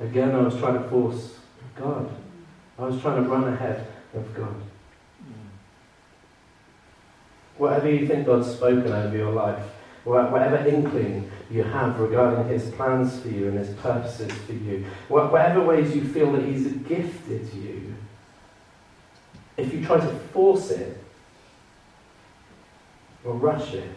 Again, 0.00 0.34
I 0.34 0.40
was 0.40 0.56
trying 0.56 0.80
to 0.80 0.88
force 0.88 1.38
God. 1.74 2.10
I 2.78 2.84
was 2.84 3.00
trying 3.00 3.24
to 3.24 3.28
run 3.28 3.52
ahead 3.52 3.86
of 4.14 4.34
God. 4.34 4.54
Whatever 7.56 7.90
you 7.90 8.06
think 8.06 8.26
God's 8.26 8.52
spoken 8.52 8.92
over 8.92 9.16
your 9.16 9.32
life, 9.32 9.64
whatever 10.04 10.56
inkling 10.68 11.30
you 11.50 11.64
have 11.64 11.98
regarding 11.98 12.46
His 12.48 12.70
plans 12.70 13.18
for 13.18 13.28
you 13.28 13.48
and 13.48 13.58
His 13.58 13.74
purposes 13.76 14.30
for 14.46 14.52
you, 14.52 14.86
whatever 15.08 15.62
ways 15.62 15.94
you 15.94 16.04
feel 16.04 16.30
that 16.32 16.44
He's 16.44 16.66
gifted 16.66 17.52
you, 17.52 17.94
if 19.56 19.72
you 19.72 19.84
try 19.84 19.98
to 19.98 20.18
force 20.32 20.70
it, 20.70 21.02
or 23.24 23.34
rush 23.34 23.74
it, 23.74 23.90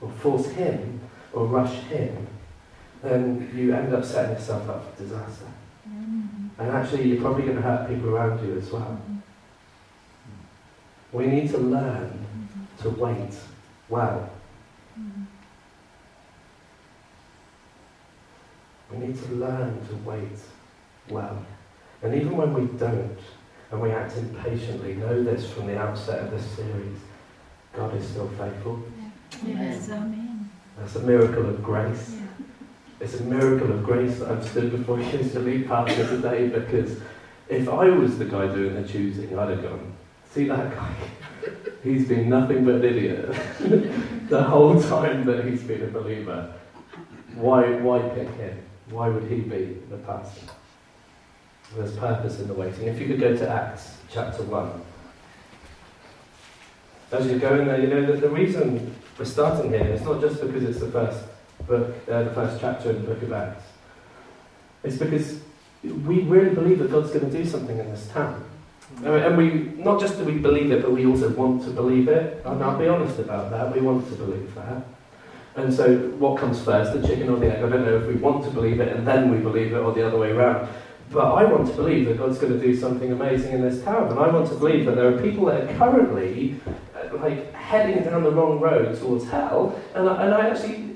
or 0.00 0.10
force 0.10 0.46
Him, 0.48 1.00
or 1.32 1.46
rush 1.46 1.74
Him, 1.84 2.26
then 3.02 3.50
you 3.54 3.74
end 3.74 3.94
up 3.94 4.04
setting 4.04 4.32
yourself 4.32 4.68
up 4.68 4.96
for 4.96 5.02
disaster. 5.02 5.46
Mm-hmm. 5.88 6.60
And 6.60 6.70
actually, 6.70 7.08
you're 7.08 7.20
probably 7.20 7.44
going 7.44 7.56
to 7.56 7.62
hurt 7.62 7.88
people 7.88 8.10
around 8.10 8.46
you 8.46 8.58
as 8.58 8.70
well. 8.70 9.00
Mm-hmm. 9.02 9.16
We 11.12 11.26
need 11.26 11.50
to 11.50 11.58
learn 11.58 12.26
to 12.82 12.90
wait 12.90 13.34
well. 13.88 14.30
Mm-hmm. 14.98 15.22
We 18.92 19.06
need 19.06 19.22
to 19.22 19.28
learn 19.32 19.86
to 19.86 19.94
wait 19.96 20.38
well. 21.08 21.44
And 22.02 22.14
even 22.14 22.36
when 22.36 22.54
we 22.54 22.66
don't, 22.78 23.18
and 23.70 23.80
we 23.80 23.90
act 23.92 24.16
impatiently, 24.16 24.94
know 24.94 25.22
this 25.22 25.50
from 25.52 25.66
the 25.66 25.78
outset 25.78 26.24
of 26.24 26.30
this 26.30 26.44
series 26.44 26.98
God 27.72 27.94
is 27.96 28.08
still 28.08 28.28
faithful. 28.30 28.82
Yes, 29.44 29.88
amen. 29.90 30.50
That's 30.78 30.96
a 30.96 31.00
miracle 31.00 31.48
of 31.48 31.62
grace. 31.62 32.14
Yeah. 32.14 32.44
It's 33.00 33.18
a 33.18 33.24
miracle 33.24 33.72
of 33.72 33.82
grace 33.84 34.18
that 34.18 34.30
I've 34.30 34.46
stood 34.46 34.70
before 34.70 35.00
you 35.00 35.06
as 35.18 35.32
the 35.32 35.40
lead 35.40 35.66
pastor 35.66 36.06
today 36.06 36.48
because 36.48 37.00
if 37.48 37.68
I 37.68 37.88
was 37.88 38.18
the 38.18 38.26
guy 38.26 38.46
doing 38.46 38.74
the 38.74 38.86
choosing, 38.86 39.38
I'd 39.38 39.50
have 39.50 39.62
gone, 39.62 39.92
see 40.30 40.44
that 40.48 40.74
guy? 40.74 40.94
He's 41.82 42.06
been 42.06 42.28
nothing 42.28 42.64
but 42.64 42.76
an 42.76 42.84
idiot 42.84 43.34
the 44.28 44.42
whole 44.42 44.80
time 44.82 45.24
that 45.24 45.46
he's 45.46 45.62
been 45.62 45.82
a 45.82 45.86
believer. 45.86 46.52
Why, 47.34 47.72
why 47.76 48.00
pick 48.10 48.28
him? 48.34 48.58
Why 48.90 49.08
would 49.08 49.30
he 49.30 49.40
be 49.40 49.78
the 49.88 49.96
pastor? 49.98 50.52
There's 51.74 51.96
purpose 51.96 52.40
in 52.40 52.48
the 52.48 52.54
waiting. 52.54 52.88
If 52.88 53.00
you 53.00 53.06
could 53.06 53.20
go 53.20 53.36
to 53.36 53.48
Acts 53.48 53.96
chapter 54.10 54.42
1. 54.42 54.82
As 57.12 57.26
you 57.26 57.38
go 57.38 57.58
in 57.58 57.66
there, 57.66 57.80
you 57.80 57.86
know 57.86 58.06
that 58.06 58.20
the 58.20 58.28
reason 58.28 58.94
we're 59.20 59.26
starting 59.26 59.70
here 59.70 59.84
is 59.84 60.00
not 60.00 60.18
just 60.18 60.40
because 60.40 60.62
it's 60.62 60.80
the 60.80 60.90
first 60.90 61.22
book, 61.66 61.94
uh, 62.08 62.22
the 62.22 62.30
first 62.30 62.58
chapter 62.58 62.88
in 62.88 63.02
the 63.02 63.08
book 63.08 63.22
of 63.22 63.30
Acts. 63.34 63.64
It's 64.82 64.96
because 64.96 65.40
we 65.82 66.22
really 66.22 66.54
believe 66.54 66.78
that 66.78 66.90
God's 66.90 67.10
going 67.10 67.30
to 67.30 67.38
do 67.38 67.44
something 67.44 67.78
in 67.78 67.90
this 67.90 68.08
town. 68.08 68.42
And 69.04 69.36
we, 69.36 69.74
not 69.76 70.00
just 70.00 70.16
do 70.16 70.24
we 70.24 70.38
believe 70.38 70.72
it, 70.72 70.80
but 70.80 70.92
we 70.92 71.04
also 71.04 71.28
want 71.28 71.64
to 71.64 71.70
believe 71.70 72.08
it. 72.08 72.42
And 72.46 72.64
I'll 72.64 72.78
be 72.78 72.88
honest 72.88 73.18
about 73.18 73.50
that. 73.50 73.74
We 73.74 73.82
want 73.82 74.08
to 74.08 74.14
believe 74.14 74.54
that. 74.54 74.84
And 75.54 75.72
so, 75.72 75.98
what 76.18 76.40
comes 76.40 76.62
first, 76.62 76.94
the 76.98 77.06
chicken 77.06 77.28
or 77.28 77.36
the 77.36 77.54
egg? 77.54 77.62
I 77.62 77.68
don't 77.68 77.84
know 77.84 77.98
if 77.98 78.06
we 78.06 78.14
want 78.14 78.44
to 78.44 78.50
believe 78.50 78.80
it 78.80 78.96
and 78.96 79.06
then 79.06 79.30
we 79.30 79.36
believe 79.36 79.74
it, 79.74 79.76
or 79.76 79.92
the 79.92 80.06
other 80.06 80.16
way 80.16 80.30
around. 80.30 80.66
But 81.10 81.34
I 81.34 81.44
want 81.44 81.68
to 81.68 81.74
believe 81.74 82.06
that 82.06 82.16
God's 82.16 82.38
going 82.38 82.58
to 82.58 82.58
do 82.58 82.74
something 82.74 83.12
amazing 83.12 83.52
in 83.52 83.60
this 83.60 83.82
town. 83.84 84.08
And 84.08 84.18
I 84.18 84.28
want 84.28 84.48
to 84.48 84.54
believe 84.54 84.86
that 84.86 84.96
there 84.96 85.14
are 85.14 85.20
people 85.20 85.44
that 85.46 85.68
are 85.68 85.76
currently 85.76 86.58
like 87.22 87.52
heading 87.54 88.02
down 88.04 88.24
the 88.24 88.30
wrong 88.30 88.60
road 88.60 88.98
towards 88.98 89.28
hell. 89.28 89.80
And 89.94 90.08
I, 90.08 90.24
and 90.24 90.34
I 90.34 90.48
actually 90.48 90.90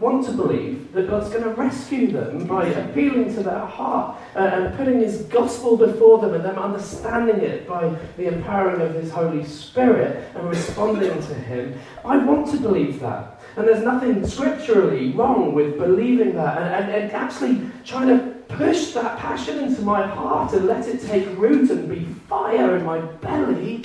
want 0.00 0.24
to 0.24 0.32
believe 0.32 0.92
that 0.92 1.10
God's 1.10 1.28
going 1.28 1.42
to 1.42 1.50
rescue 1.50 2.10
them 2.10 2.46
by 2.46 2.66
appealing 2.66 3.34
to 3.34 3.42
their 3.42 3.66
heart 3.66 4.18
uh, 4.34 4.38
and 4.38 4.76
putting 4.76 5.00
His 5.00 5.22
gospel 5.22 5.76
before 5.76 6.18
them 6.18 6.34
and 6.34 6.44
them 6.44 6.58
understanding 6.58 7.40
it 7.40 7.68
by 7.68 7.94
the 8.16 8.28
empowering 8.28 8.80
of 8.80 8.94
His 8.94 9.10
Holy 9.10 9.44
Spirit 9.44 10.30
and 10.34 10.48
responding 10.48 11.12
to 11.12 11.34
Him. 11.34 11.78
I 12.04 12.16
want 12.16 12.50
to 12.52 12.56
believe 12.56 13.00
that. 13.00 13.42
And 13.56 13.68
there's 13.68 13.84
nothing 13.84 14.26
scripturally 14.26 15.12
wrong 15.12 15.54
with 15.54 15.76
believing 15.76 16.34
that 16.36 16.58
and, 16.58 16.90
and, 16.90 17.02
and 17.02 17.12
actually 17.12 17.60
trying 17.84 18.08
to 18.08 18.30
push 18.48 18.92
that 18.92 19.18
passion 19.18 19.58
into 19.58 19.82
my 19.82 20.06
heart 20.06 20.52
and 20.54 20.66
let 20.66 20.88
it 20.88 21.02
take 21.02 21.26
root 21.38 21.70
and 21.70 21.88
be 21.88 22.04
fire 22.28 22.76
in 22.76 22.84
my 22.84 23.00
belly 23.00 23.84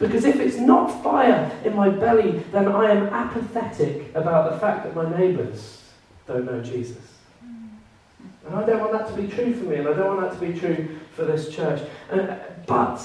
because 0.00 0.24
if 0.24 0.40
it's 0.40 0.56
not 0.56 1.02
fire 1.02 1.52
in 1.62 1.76
my 1.76 1.90
belly, 1.90 2.42
then 2.52 2.66
I 2.66 2.90
am 2.90 3.08
apathetic 3.08 4.12
about 4.14 4.50
the 4.50 4.58
fact 4.58 4.84
that 4.84 4.96
my 4.96 5.08
neighbours 5.18 5.82
don't 6.26 6.46
know 6.46 6.62
Jesus. 6.62 7.18
And 7.42 8.54
I 8.54 8.64
don't 8.64 8.80
want 8.80 8.92
that 8.92 9.08
to 9.08 9.22
be 9.22 9.28
true 9.28 9.52
for 9.54 9.64
me, 9.66 9.76
and 9.76 9.86
I 9.86 9.92
don't 9.92 10.16
want 10.16 10.22
that 10.22 10.40
to 10.40 10.52
be 10.52 10.58
true 10.58 10.98
for 11.14 11.26
this 11.26 11.54
church. 11.54 11.86
And, 12.10 12.34
but 12.66 12.98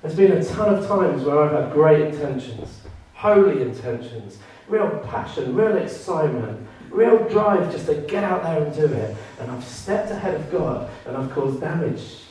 there's 0.00 0.14
been 0.14 0.30
a 0.30 0.44
ton 0.44 0.72
of 0.72 0.86
times 0.86 1.24
where 1.24 1.40
I've 1.40 1.64
had 1.64 1.72
great 1.72 2.00
intentions, 2.02 2.82
holy 3.14 3.62
intentions, 3.62 4.38
real 4.68 4.88
passion, 5.10 5.56
real 5.56 5.76
excitement, 5.76 6.68
real 6.90 7.18
drive 7.28 7.72
just 7.72 7.86
to 7.86 7.94
get 7.94 8.22
out 8.22 8.44
there 8.44 8.62
and 8.62 8.72
do 8.72 8.86
it. 8.86 9.16
And 9.40 9.50
I've 9.50 9.64
stepped 9.64 10.12
ahead 10.12 10.34
of 10.34 10.52
God 10.52 10.88
and 11.04 11.16
I've 11.16 11.32
caused 11.32 11.60
damage 11.60 12.25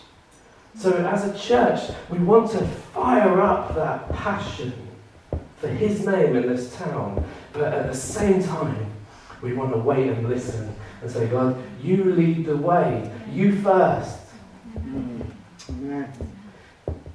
so, 0.78 0.94
as 1.06 1.26
a 1.26 1.38
church, 1.40 1.96
we 2.10 2.20
want 2.20 2.52
to 2.52 2.66
fire 2.66 3.42
up 3.42 3.74
that 3.76 4.12
passion 4.14 4.74
for 5.58 5.70
His 5.70 6.06
name 6.06 6.36
in 6.36 6.48
this 6.48 6.76
town, 6.76 7.24
but 7.54 7.74
at 7.74 7.88
the 7.88 7.98
same 7.98 8.44
time, 8.44 8.92
we 9.42 9.54
want 9.54 9.72
to 9.72 9.80
wait 9.80 10.10
and 10.10 10.28
listen 10.28 10.76
and 11.02 11.10
say, 11.10 11.28
God, 11.28 11.56
you 11.82 12.04
lead 12.04 12.46
the 12.46 12.58
way, 12.58 13.10
you 13.32 13.62
first. 13.62 14.20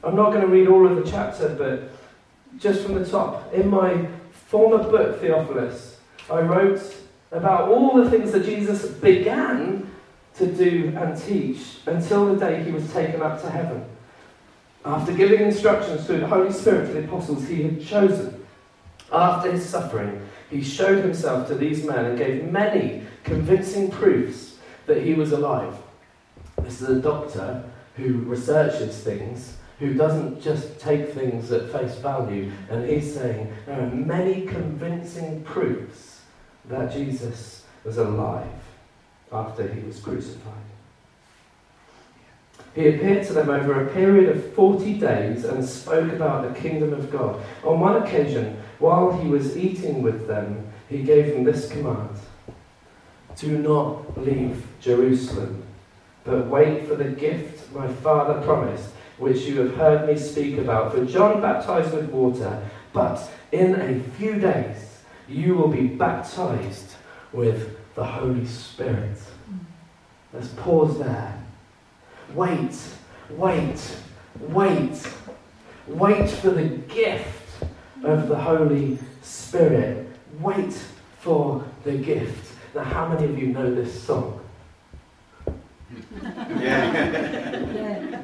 I'm 0.02 0.16
not 0.16 0.30
going 0.30 0.40
to 0.40 0.46
read 0.46 0.68
all 0.68 0.86
of 0.86 0.96
the 0.96 1.10
chapter, 1.10 1.54
but 1.54 1.92
just 2.58 2.82
from 2.82 2.94
the 2.94 3.04
top, 3.04 3.52
in 3.52 3.68
my 3.68 4.06
former 4.32 4.78
book, 4.78 5.20
Theophilus, 5.20 5.98
I 6.30 6.40
wrote 6.40 6.80
about 7.30 7.68
all 7.68 8.02
the 8.02 8.10
things 8.10 8.32
that 8.32 8.44
Jesus 8.44 8.86
began 8.86 9.89
to 10.40 10.46
do 10.46 10.92
and 10.96 11.20
teach 11.20 11.76
until 11.86 12.34
the 12.34 12.40
day 12.40 12.62
he 12.64 12.72
was 12.72 12.90
taken 12.92 13.20
up 13.22 13.40
to 13.42 13.50
heaven. 13.50 13.84
After 14.84 15.12
giving 15.12 15.42
instructions 15.42 16.06
through 16.06 16.20
the 16.20 16.26
Holy 16.26 16.50
Spirit 16.50 16.86
to 16.86 16.92
the 16.94 17.04
apostles 17.04 17.46
he 17.46 17.62
had 17.62 17.86
chosen, 17.86 18.46
after 19.12 19.52
his 19.52 19.68
suffering, 19.68 20.26
he 20.48 20.62
showed 20.62 21.04
himself 21.04 21.46
to 21.48 21.54
these 21.54 21.84
men 21.84 22.06
and 22.06 22.18
gave 22.18 22.50
many 22.50 23.02
convincing 23.22 23.90
proofs 23.90 24.56
that 24.86 25.02
he 25.02 25.12
was 25.12 25.32
alive. 25.32 25.76
This 26.62 26.80
is 26.80 26.88
a 26.88 27.00
doctor 27.00 27.62
who 27.96 28.20
researches 28.20 28.98
things, 29.02 29.56
who 29.78 29.92
doesn't 29.92 30.40
just 30.40 30.80
take 30.80 31.12
things 31.12 31.52
at 31.52 31.70
face 31.70 31.96
value, 31.96 32.50
and 32.70 32.88
he's 32.88 33.12
saying 33.12 33.52
there 33.66 33.82
are 33.82 33.90
many 33.90 34.46
convincing 34.46 35.42
proofs 35.44 36.22
that 36.66 36.92
Jesus 36.92 37.64
was 37.84 37.98
alive 37.98 38.59
after 39.32 39.66
he 39.68 39.80
was 39.86 40.00
crucified. 40.00 40.54
He 42.74 42.88
appeared 42.88 43.26
to 43.26 43.32
them 43.32 43.50
over 43.50 43.84
a 43.84 43.92
period 43.92 44.28
of 44.28 44.52
40 44.54 44.94
days 44.94 45.44
and 45.44 45.64
spoke 45.64 46.12
about 46.12 46.42
the 46.42 46.60
kingdom 46.60 46.92
of 46.92 47.10
God. 47.10 47.42
On 47.64 47.80
one 47.80 48.00
occasion, 48.02 48.62
while 48.78 49.12
he 49.12 49.28
was 49.28 49.56
eating 49.56 50.02
with 50.02 50.28
them, 50.28 50.68
he 50.88 51.02
gave 51.02 51.32
them 51.32 51.44
this 51.44 51.70
command 51.70 52.10
Do 53.36 53.58
not 53.58 54.16
leave 54.18 54.66
Jerusalem, 54.80 55.64
but 56.24 56.46
wait 56.46 56.86
for 56.86 56.94
the 56.94 57.04
gift 57.04 57.72
my 57.74 57.88
Father 57.88 58.40
promised, 58.42 58.90
which 59.18 59.42
you 59.42 59.60
have 59.60 59.76
heard 59.76 60.08
me 60.08 60.16
speak 60.16 60.58
about. 60.58 60.92
For 60.92 61.04
John 61.04 61.40
baptized 61.40 61.92
with 61.92 62.10
water, 62.10 62.68
but 62.92 63.30
in 63.50 63.74
a 63.74 64.00
few 64.16 64.38
days 64.38 64.98
you 65.28 65.54
will 65.54 65.68
be 65.68 65.86
baptized 65.86 66.94
with 67.32 67.79
the 68.00 68.06
Holy 68.06 68.46
Spirit. 68.46 69.18
Let's 70.32 70.48
pause 70.48 70.98
there. 70.98 71.38
Wait, 72.34 72.74
wait, 73.28 73.96
wait. 74.38 75.12
Wait 75.86 76.30
for 76.30 76.50
the 76.50 76.68
gift 76.88 77.64
of 78.02 78.28
the 78.28 78.36
Holy 78.36 78.98
Spirit. 79.20 80.08
Wait 80.40 80.72
for 81.18 81.62
the 81.84 81.92
gift. 81.92 82.52
Now, 82.74 82.84
how 82.84 83.06
many 83.06 83.26
of 83.26 83.38
you 83.38 83.48
know 83.48 83.74
this 83.74 84.02
song? 84.02 84.40
Yeah. 86.58 88.22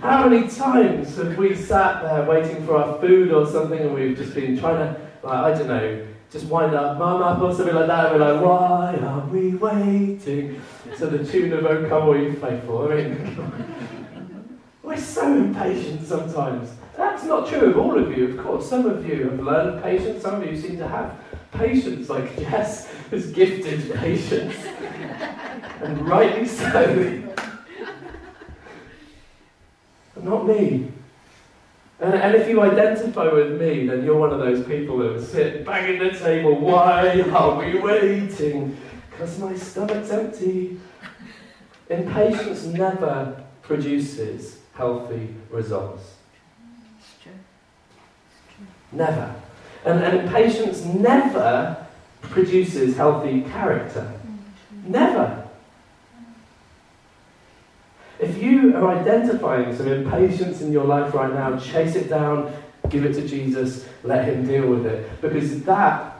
How 0.00 0.28
many 0.28 0.46
times 0.48 1.16
have 1.16 1.36
we 1.36 1.56
sat 1.56 2.04
there 2.04 2.22
waiting 2.24 2.64
for 2.64 2.76
our 2.76 3.00
food 3.00 3.32
or 3.32 3.46
something 3.46 3.80
and 3.80 3.92
we've 3.92 4.16
just 4.16 4.32
been 4.32 4.56
trying 4.56 4.94
to, 4.94 5.00
like, 5.24 5.38
I 5.38 5.58
don't 5.58 5.66
know, 5.66 6.06
just 6.30 6.46
wind 6.46 6.74
up 6.74 7.00
up 7.00 7.40
or 7.40 7.54
something 7.54 7.74
like 7.74 7.86
that. 7.86 8.12
And 8.12 8.20
we're 8.20 8.32
like, 8.34 8.44
why 8.44 8.96
are 9.06 9.26
we 9.28 9.54
waiting? 9.54 10.60
So 10.96 11.06
the 11.06 11.24
tune 11.24 11.52
of 11.52 11.64
Oh 11.64 11.88
Come 11.88 12.02
All 12.08 12.16
You 12.18 12.32
Faithful. 12.34 12.90
I 12.90 12.94
mean, 12.96 14.58
we're 14.82 14.96
so 14.96 15.32
impatient 15.32 16.06
sometimes. 16.06 16.70
That's 16.96 17.24
not 17.24 17.48
true 17.48 17.70
of 17.70 17.78
all 17.78 17.98
of 17.98 18.16
you, 18.16 18.30
of 18.30 18.44
course. 18.44 18.68
Some 18.68 18.86
of 18.86 19.06
you 19.06 19.28
have 19.30 19.40
learned 19.40 19.82
patience. 19.82 20.22
Some 20.22 20.42
of 20.42 20.46
you 20.46 20.58
seem 20.58 20.78
to 20.78 20.88
have 20.88 21.18
patience, 21.52 22.08
like 22.08 22.36
Jess 22.40 22.86
has 23.10 23.30
gifted 23.32 23.94
patience. 23.94 24.54
and 25.82 26.08
rightly 26.08 26.46
so. 26.46 27.22
But 30.14 30.24
not 30.24 30.46
me. 30.46 30.90
And, 31.98 32.14
and 32.14 32.34
if 32.34 32.48
you 32.48 32.60
identify 32.60 33.32
with 33.32 33.58
me, 33.58 33.86
then 33.86 34.04
you're 34.04 34.18
one 34.18 34.32
of 34.32 34.38
those 34.38 34.66
people 34.66 34.98
who 34.98 35.20
sit 35.20 35.64
banging 35.64 35.98
the 35.98 36.10
table. 36.10 36.54
Why 36.58 37.20
are 37.20 37.58
we 37.58 37.78
waiting? 37.78 38.76
Because 39.10 39.38
my 39.38 39.56
stomach's 39.56 40.10
empty. 40.10 40.78
Impatience 41.88 42.64
never 42.64 43.44
produces 43.62 44.58
healthy 44.74 45.34
results. 45.50 46.14
It's 46.98 47.22
true. 47.22 47.32
Never. 48.92 49.34
And, 49.84 50.04
and 50.04 50.18
impatience 50.18 50.84
never 50.84 51.86
produces 52.20 52.96
healthy 52.96 53.42
character. 53.42 54.12
Mm, 54.26 54.88
never. 54.88 55.45
If 58.18 58.42
you 58.42 58.76
are 58.76 58.88
identifying 58.88 59.76
some 59.76 59.88
impatience 59.88 60.62
in 60.62 60.72
your 60.72 60.84
life 60.84 61.12
right 61.14 61.32
now, 61.32 61.58
chase 61.58 61.96
it 61.96 62.08
down, 62.08 62.52
give 62.88 63.04
it 63.04 63.12
to 63.14 63.26
Jesus, 63.26 63.86
let 64.02 64.24
Him 64.24 64.46
deal 64.46 64.68
with 64.68 64.86
it. 64.86 65.20
Because 65.20 65.62
that 65.64 66.16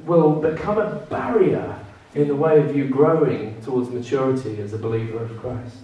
will 0.00 0.34
become 0.34 0.78
a 0.78 0.96
barrier 1.08 1.78
in 2.14 2.28
the 2.28 2.36
way 2.36 2.58
of 2.58 2.76
you 2.76 2.88
growing 2.88 3.60
towards 3.62 3.88
maturity 3.88 4.60
as 4.60 4.72
a 4.72 4.78
believer 4.78 5.18
of 5.18 5.38
Christ. 5.38 5.76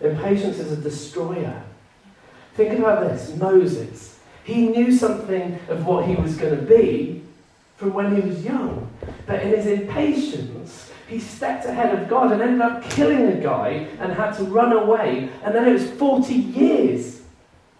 Impatience 0.00 0.58
is 0.58 0.72
a 0.72 0.76
destroyer. 0.76 1.62
Think 2.54 2.78
about 2.78 3.08
this 3.08 3.34
Moses. 3.36 4.18
He 4.44 4.68
knew 4.68 4.92
something 4.92 5.58
of 5.68 5.84
what 5.84 6.06
he 6.06 6.14
was 6.14 6.36
going 6.36 6.56
to 6.56 6.62
be 6.62 7.22
from 7.76 7.92
when 7.92 8.14
he 8.14 8.26
was 8.26 8.44
young. 8.44 8.90
But 9.26 9.42
in 9.42 9.50
his 9.50 9.66
impatience, 9.66 10.87
he 11.08 11.18
stepped 11.18 11.64
ahead 11.64 11.98
of 11.98 12.08
God 12.08 12.32
and 12.32 12.42
ended 12.42 12.60
up 12.60 12.82
killing 12.90 13.26
a 13.26 13.40
guy 13.40 13.88
and 13.98 14.12
had 14.12 14.32
to 14.32 14.44
run 14.44 14.72
away. 14.72 15.30
And 15.42 15.54
then 15.54 15.66
it 15.66 15.72
was 15.72 15.90
40 15.92 16.34
years. 16.34 17.22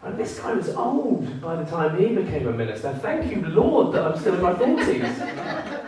And 0.02 0.16
this 0.16 0.38
guy 0.38 0.54
was 0.54 0.70
old 0.70 1.40
by 1.42 1.56
the 1.56 1.70
time 1.70 1.98
he 1.98 2.06
became 2.14 2.48
a 2.48 2.52
minister. 2.52 2.98
Thank 3.02 3.30
you, 3.30 3.44
Lord, 3.46 3.94
that 3.94 4.06
I'm 4.06 4.18
still 4.18 4.34
in 4.34 4.42
my 4.42 4.54
40s. 4.54 5.82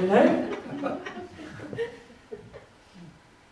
you 0.00 0.06
know? 0.06 1.00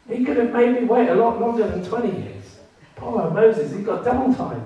He 0.09 0.24
could 0.24 0.37
have 0.37 0.52
made 0.52 0.80
me 0.80 0.85
wait 0.85 1.09
a 1.09 1.14
lot 1.14 1.40
longer 1.40 1.66
than 1.66 1.85
20 1.85 2.22
years. 2.22 2.59
Poor 2.94 3.28
Moses, 3.30 3.72
he 3.72 3.83
got 3.83 4.04
double 4.04 4.33
time. 4.35 4.64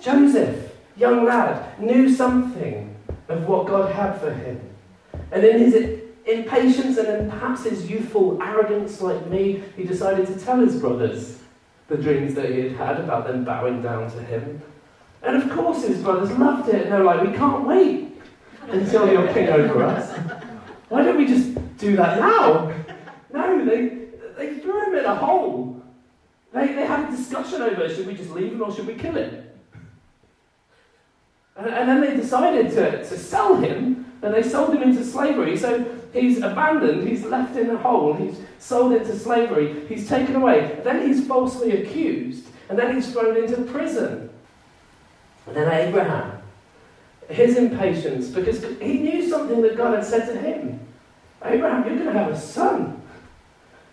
Joseph, 0.00 0.72
young 0.96 1.24
lad, 1.24 1.78
knew 1.78 2.12
something 2.12 2.96
of 3.28 3.46
what 3.46 3.68
God 3.68 3.92
had 3.92 4.18
for 4.18 4.32
him. 4.32 4.60
And 5.30 5.44
in 5.44 5.58
his 5.58 6.03
impatience 6.26 6.96
and 6.96 7.08
in 7.08 7.30
perhaps 7.30 7.64
his 7.64 7.90
youthful 7.90 8.40
arrogance, 8.42 9.00
like 9.00 9.26
me, 9.26 9.62
he 9.76 9.84
decided 9.84 10.26
to 10.26 10.36
tell 10.36 10.58
his 10.58 10.76
brothers 10.76 11.38
the 11.88 11.96
dreams 11.96 12.34
that 12.34 12.50
he 12.50 12.60
had 12.60 12.72
had 12.72 13.00
about 13.00 13.26
them 13.26 13.44
bowing 13.44 13.82
down 13.82 14.10
to 14.10 14.22
him. 14.22 14.62
And 15.22 15.42
of 15.42 15.50
course, 15.50 15.84
his 15.84 16.02
brothers 16.02 16.30
loved 16.38 16.68
it, 16.68 16.84
and 16.84 16.92
they're 16.92 17.04
like, 17.04 17.22
We 17.22 17.36
can't 17.36 17.66
wait 17.66 18.20
until 18.68 19.10
you're 19.10 19.32
king 19.32 19.48
over 19.48 19.82
us. 19.82 20.16
Why 20.88 21.02
don't 21.02 21.16
we 21.16 21.26
just 21.26 21.54
do 21.78 21.96
that 21.96 22.18
now? 22.18 22.72
No, 23.32 23.64
they, 23.64 24.08
they 24.36 24.58
threw 24.60 24.86
him 24.86 24.94
in 24.94 25.04
a 25.04 25.14
hole. 25.14 25.82
They, 26.52 26.68
they 26.68 26.86
had 26.86 27.12
a 27.12 27.16
discussion 27.16 27.62
over 27.62 27.88
should 27.88 28.06
we 28.06 28.14
just 28.14 28.30
leave 28.30 28.52
him 28.52 28.62
or 28.62 28.72
should 28.72 28.86
we 28.86 28.94
kill 28.94 29.14
him? 29.14 29.44
And, 31.56 31.66
and 31.66 31.88
then 31.88 32.00
they 32.00 32.16
decided 32.16 32.70
to, 32.72 32.98
to 32.98 33.18
sell 33.18 33.56
him, 33.56 34.12
and 34.22 34.32
they 34.32 34.42
sold 34.42 34.74
him 34.74 34.82
into 34.82 35.04
slavery. 35.04 35.56
So 35.56 35.84
he's 36.14 36.38
abandoned, 36.38 37.06
he's 37.06 37.24
left 37.24 37.56
in 37.56 37.68
a 37.68 37.76
hole, 37.76 38.14
he's 38.14 38.40
sold 38.58 38.92
into 38.92 39.18
slavery, 39.18 39.86
he's 39.88 40.08
taken 40.08 40.36
away. 40.36 40.80
Then 40.82 41.06
he's 41.06 41.26
falsely 41.26 41.82
accused, 41.82 42.46
and 42.70 42.78
then 42.78 42.94
he's 42.94 43.12
thrown 43.12 43.36
into 43.36 43.60
prison. 43.70 44.30
And 45.46 45.56
then 45.56 45.70
Abraham, 45.70 46.40
his 47.28 47.58
impatience, 47.58 48.28
because 48.28 48.64
he 48.80 48.98
knew 48.98 49.28
something 49.28 49.60
that 49.62 49.76
God 49.76 49.94
had 49.94 50.04
said 50.04 50.26
to 50.26 50.38
him 50.38 50.80
Abraham, 51.44 51.84
you're 51.86 51.96
going 51.96 52.12
to 52.14 52.18
have 52.18 52.32
a 52.32 52.40
son. 52.40 53.02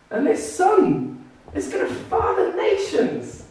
And 0.09 0.25
this 0.25 0.55
son 0.55 1.25
is 1.53 1.67
going 1.67 1.85
to 1.85 1.93
father 1.93 2.55
nations. 2.55 3.43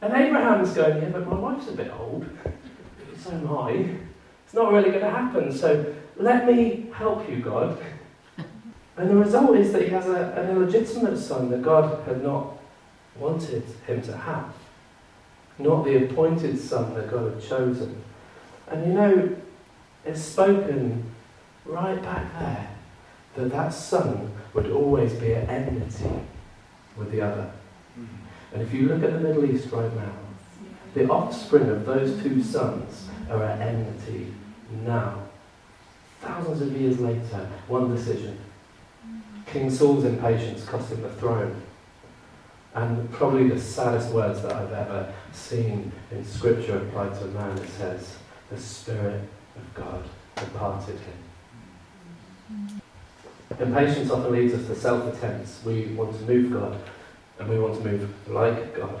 And 0.00 0.12
Abraham's 0.12 0.72
going, 0.72 1.00
yeah, 1.00 1.10
but 1.10 1.28
my 1.28 1.38
wife's 1.38 1.68
a 1.68 1.72
bit 1.72 1.92
old. 1.92 2.26
So 3.22 3.30
am 3.30 3.56
I. 3.56 3.96
It's 4.44 4.54
not 4.54 4.72
really 4.72 4.90
going 4.90 5.04
to 5.04 5.10
happen. 5.10 5.52
So 5.52 5.94
let 6.18 6.46
me 6.46 6.86
help 6.92 7.28
you, 7.28 7.40
God. 7.40 7.78
And 8.96 9.10
the 9.10 9.16
result 9.16 9.56
is 9.56 9.72
that 9.72 9.82
he 9.82 9.88
has 9.88 10.06
a, 10.06 10.32
an 10.32 10.56
illegitimate 10.56 11.18
son 11.18 11.50
that 11.50 11.62
God 11.62 12.02
had 12.06 12.22
not 12.22 12.56
wanted 13.18 13.62
him 13.86 14.00
to 14.02 14.16
have. 14.16 14.52
Not 15.58 15.84
the 15.84 16.04
appointed 16.04 16.58
son 16.58 16.94
that 16.94 17.10
God 17.10 17.34
had 17.34 17.42
chosen. 17.42 18.02
And 18.68 18.86
you 18.86 18.92
know, 18.94 19.36
it's 20.04 20.22
spoken 20.22 21.10
right 21.64 22.00
back 22.02 22.38
there 22.38 22.70
that 23.36 23.50
that 23.50 23.74
son 23.74 24.32
would 24.54 24.70
always 24.70 25.12
be 25.12 25.34
at 25.34 25.48
enmity 25.48 26.10
with 26.96 27.10
the 27.12 27.20
other. 27.20 27.50
And 28.52 28.62
if 28.62 28.72
you 28.72 28.88
look 28.88 29.02
at 29.02 29.12
the 29.12 29.20
Middle 29.20 29.44
East 29.44 29.70
right 29.72 29.94
now, 29.94 30.12
the 30.94 31.06
offspring 31.08 31.68
of 31.68 31.84
those 31.84 32.22
two 32.22 32.42
sons 32.42 33.08
are 33.28 33.42
at 33.42 33.60
enmity 33.60 34.32
now. 34.84 35.25
Thousands 36.26 36.60
of 36.60 36.80
years 36.80 36.98
later, 36.98 37.48
one 37.68 37.94
decision. 37.94 38.36
King 39.46 39.70
Saul's 39.70 40.04
impatience 40.04 40.64
cost 40.64 40.90
him 40.90 41.02
the 41.02 41.10
throne. 41.10 41.62
And 42.74 43.08
probably 43.12 43.48
the 43.48 43.60
saddest 43.60 44.12
words 44.12 44.42
that 44.42 44.52
I've 44.52 44.72
ever 44.72 45.14
seen 45.32 45.92
in 46.10 46.24
Scripture 46.24 46.78
applied 46.78 47.14
to 47.14 47.26
a 47.26 47.28
man, 47.28 47.56
it 47.56 47.68
says, 47.70 48.16
The 48.50 48.58
Spirit 48.58 49.22
of 49.54 49.74
God 49.74 50.02
departed 50.34 50.98
him. 50.98 52.80
Impatience 53.60 54.10
often 54.10 54.32
leads 54.32 54.52
us 54.52 54.66
to 54.66 54.74
self 54.74 55.14
attempts. 55.14 55.60
We 55.64 55.86
want 55.94 56.18
to 56.18 56.24
move 56.24 56.52
God, 56.52 56.76
and 57.38 57.48
we 57.48 57.58
want 57.58 57.80
to 57.80 57.88
move 57.88 58.28
like 58.28 58.76
God. 58.76 59.00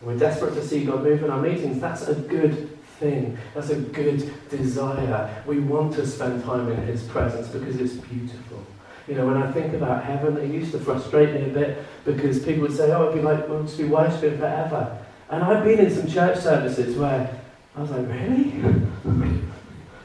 We're 0.00 0.18
desperate 0.18 0.54
to 0.54 0.66
see 0.66 0.84
God 0.84 1.02
move 1.02 1.24
in 1.24 1.30
our 1.30 1.42
meetings. 1.42 1.80
That's 1.80 2.06
a 2.06 2.14
good 2.14 2.78
thing. 3.02 3.36
That's 3.54 3.70
a 3.70 3.76
good 3.76 4.32
desire. 4.48 5.42
We 5.46 5.58
want 5.60 5.94
to 5.94 6.06
spend 6.06 6.42
time 6.44 6.70
in 6.70 6.80
His 6.86 7.02
presence 7.02 7.48
because 7.48 7.76
it's 7.76 7.94
beautiful. 7.94 8.64
You 9.08 9.16
know, 9.16 9.26
when 9.26 9.36
I 9.36 9.50
think 9.50 9.74
about 9.74 10.04
heaven, 10.04 10.36
it 10.38 10.50
used 10.50 10.72
to 10.72 10.78
frustrate 10.78 11.34
me 11.34 11.50
a 11.50 11.52
bit 11.52 11.84
because 12.04 12.38
people 12.44 12.62
would 12.62 12.76
say, 12.76 12.92
oh, 12.92 13.08
it'd 13.08 13.16
be 13.16 13.20
like, 13.20 13.48
we'll 13.48 13.64
be 13.64 13.84
worshipping 13.84 14.38
forever. 14.38 14.98
And 15.28 15.42
I've 15.42 15.64
been 15.64 15.80
in 15.80 15.90
some 15.90 16.06
church 16.06 16.38
services 16.38 16.96
where 16.96 17.38
I 17.76 17.80
was 17.80 17.90
like, 17.90 18.06
really? 18.08 18.44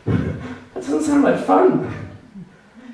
that 0.05 0.73
doesn't 0.73 1.03
sound 1.03 1.23
like 1.23 1.45
fun. 1.45 1.93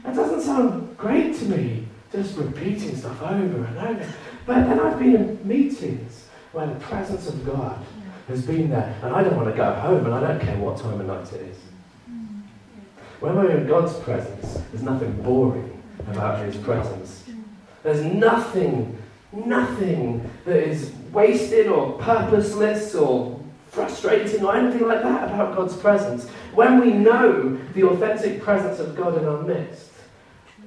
That 0.03 0.15
doesn't 0.15 0.41
sound 0.41 0.97
great 0.97 1.35
to 1.37 1.45
me 1.45 1.87
just 2.11 2.37
repeating 2.37 2.95
stuff 2.95 3.21
over 3.23 3.65
and 3.65 3.77
over. 3.77 4.13
But 4.45 4.65
then 4.65 4.79
I've 4.79 4.99
been 4.99 5.15
in 5.15 5.47
meetings 5.47 6.27
where 6.51 6.67
the 6.67 6.75
presence 6.75 7.27
of 7.27 7.45
God 7.45 7.83
has 8.27 8.45
been 8.45 8.69
there, 8.69 8.97
and 9.03 9.13
I 9.13 9.23
don't 9.23 9.35
want 9.35 9.49
to 9.49 9.55
go 9.55 9.73
home, 9.73 10.05
and 10.05 10.13
I 10.13 10.19
don't 10.19 10.39
care 10.39 10.57
what 10.57 10.77
time 10.77 10.99
of 10.99 11.05
night 11.05 11.31
it 11.33 11.41
is. 11.41 11.57
When 13.19 13.35
we're 13.35 13.51
in 13.51 13.67
God's 13.67 13.93
presence, 13.99 14.61
there's 14.71 14.83
nothing 14.83 15.13
boring 15.21 15.81
about 16.07 16.45
His 16.45 16.55
presence. 16.57 17.23
There's 17.83 18.03
nothing, 18.03 18.97
nothing 19.31 20.29
that 20.45 20.57
is 20.57 20.91
wasted 21.11 21.67
or 21.67 21.93
purposeless 21.99 22.95
or 22.95 23.39
frustrating 23.67 24.43
or 24.43 24.55
anything 24.55 24.87
like 24.87 25.01
that 25.03 25.29
about 25.29 25.55
God's 25.55 25.75
presence. 25.75 26.29
When 26.53 26.79
we 26.79 26.93
know 26.93 27.57
the 27.73 27.83
authentic 27.83 28.41
presence 28.41 28.79
of 28.79 28.95
God 28.95 29.17
in 29.17 29.25
our 29.25 29.41
midst, 29.41 29.89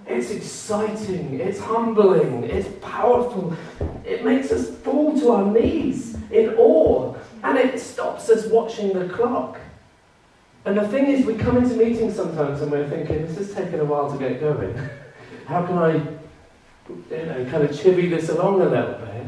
it's 0.07 0.31
exciting, 0.31 1.40
it's 1.40 1.59
humbling, 1.59 2.45
it's 2.45 2.69
powerful. 2.81 3.57
It 4.05 4.25
makes 4.25 4.53
us 4.53 4.71
fall 4.79 5.19
to 5.19 5.31
our 5.31 5.47
knees 5.53 6.16
in 6.31 6.55
awe, 6.57 7.14
and 7.46 7.59
it 7.59 7.78
stops 7.78 8.28
us 8.28 8.46
watching 8.46 8.92
the 8.92 9.09
clock. 9.09 9.61
And 10.64 10.76
the 10.76 10.88
thing 10.88 11.06
is, 11.06 11.24
we 11.24 11.35
come 11.35 11.59
into 11.59 11.76
meetings 11.76 12.16
sometimes 12.16 12.61
and 12.61 12.72
we're 12.72 12.88
thinking, 12.88 13.24
this 13.26 13.38
is 13.38 13.54
taking 13.54 13.78
a 13.78 13.85
while 13.85 14.11
to 14.11 14.18
get 14.18 14.40
going. 14.40 14.76
How 15.46 15.64
can 15.64 15.78
I, 15.78 15.94
you 15.94 17.26
know, 17.26 17.46
kind 17.48 17.62
of 17.62 17.70
chivvy 17.70 18.11
this 18.11 18.30
along 18.30 18.62
a 18.62 18.64
little 18.64 18.94
bit? 18.94 19.26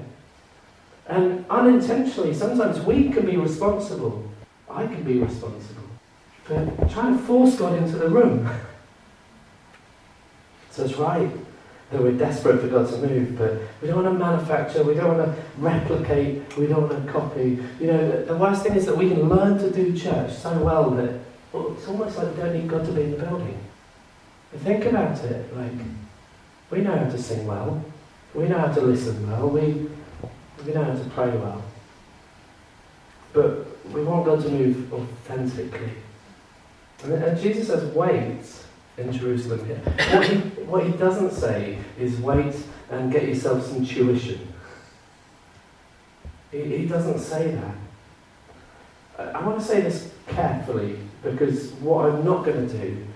And 1.07 1.47
unintentionally, 1.49 2.35
sometimes 2.35 2.81
we 2.81 3.11
can 3.11 3.25
be 3.25 3.37
responsible. 3.37 4.29
I 4.69 4.87
can 4.87 5.05
be 5.05 5.21
responsible 5.21 5.85
for 6.43 6.67
trying 6.91 7.19
to 7.19 7.25
force 7.25 7.57
God 7.57 7.79
into 7.79 7.97
the 7.97 8.09
room. 8.09 8.49
so 10.71 10.85
it's 10.85 10.97
right 10.97 11.31
that 11.91 12.03
we're 12.03 12.13
desperate 12.13 12.61
for 12.61 12.69
God 12.69 12.89
to 12.89 12.99
move, 12.99 13.39
but 13.39 13.59
we 13.81 13.89
don't 13.89 14.05
want 14.05 14.19
to 14.19 14.25
manufacture, 14.25 14.83
we 14.83 14.95
don't 14.95 15.17
want 15.17 15.35
to 15.35 15.43
replicate, 15.57 16.57
we 16.57 16.67
don't 16.67 16.89
want 16.89 17.07
to 17.07 17.13
copy. 17.13 17.59
You 17.81 17.87
know, 17.87 18.25
the 18.25 18.37
worst 18.37 18.63
thing 18.63 18.75
is 18.75 18.85
that 18.87 18.97
we 18.97 19.09
can 19.09 19.29
learn 19.29 19.59
to 19.59 19.71
do 19.71 19.97
church 19.97 20.35
so 20.35 20.57
well 20.63 20.91
that 20.91 21.21
well, 21.53 21.73
it's 21.73 21.89
almost 21.89 22.19
like 22.19 22.37
we 22.37 22.43
don't 22.43 22.55
need 22.55 22.69
God 22.69 22.85
to 22.85 22.93
be 22.93 23.03
in 23.03 23.13
the 23.13 23.17
building. 23.17 23.59
But 24.53 24.61
think 24.61 24.85
about 24.85 25.19
it, 25.25 25.57
like, 25.57 25.73
we 26.71 26.83
know 26.83 26.95
how 26.95 27.09
to 27.09 27.19
sing 27.19 27.47
well, 27.47 27.83
we 28.35 28.49
know 28.49 28.59
how 28.59 28.73
to 28.73 28.81
listen 28.83 29.29
well, 29.31 29.49
we 29.49 29.89
we 30.67 30.75
know 30.75 30.85
how 30.85 30.93
to 30.93 31.11
pray 31.11 31.31
well. 31.31 31.63
But 33.33 33.67
we 33.93 34.03
want 34.05 34.27
God 34.27 34.43
to 34.43 34.49
move 34.51 34.93
authentically. 34.93 35.93
And, 37.05 37.13
and 37.13 37.41
Jesus 37.41 37.69
says, 37.69 37.85
wait 37.95 38.43
in 38.99 39.13
Jerusalem 39.13 39.65
here. 39.67 39.81
What 40.13 40.27
he, 40.27 40.37
what 40.65 40.87
he 40.87 40.93
doesn't 40.93 41.33
say 41.33 41.79
is 41.99 42.19
wait 42.21 42.55
and 42.91 43.13
get 43.13 43.27
yourself 43.27 43.65
some 43.65 43.87
tuition. 43.87 44.53
He, 46.51 46.63
he 46.79 46.87
doesn't 46.87 47.19
say 47.19 47.53
that. 47.53 47.75
I, 49.19 49.39
I 49.39 49.47
want 49.47 49.61
to 49.61 49.65
say 49.65 49.81
this 49.81 50.13
carefully 50.27 50.99
because 51.23 51.73
what 51.75 52.11
I'm 52.11 52.25
not 52.25 52.45
going 52.45 52.69
to 52.69 52.79
do 52.79 53.07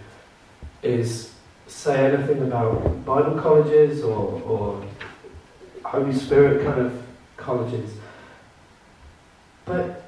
is 0.83 1.33
say 1.67 2.13
anything 2.13 2.43
about 2.43 3.05
Bible 3.05 3.41
colleges 3.41 4.03
or, 4.03 4.43
or 4.43 4.85
Holy 5.85 6.13
Spirit 6.13 6.65
kind 6.65 6.81
of 6.81 7.03
colleges. 7.37 7.91
But 9.65 10.03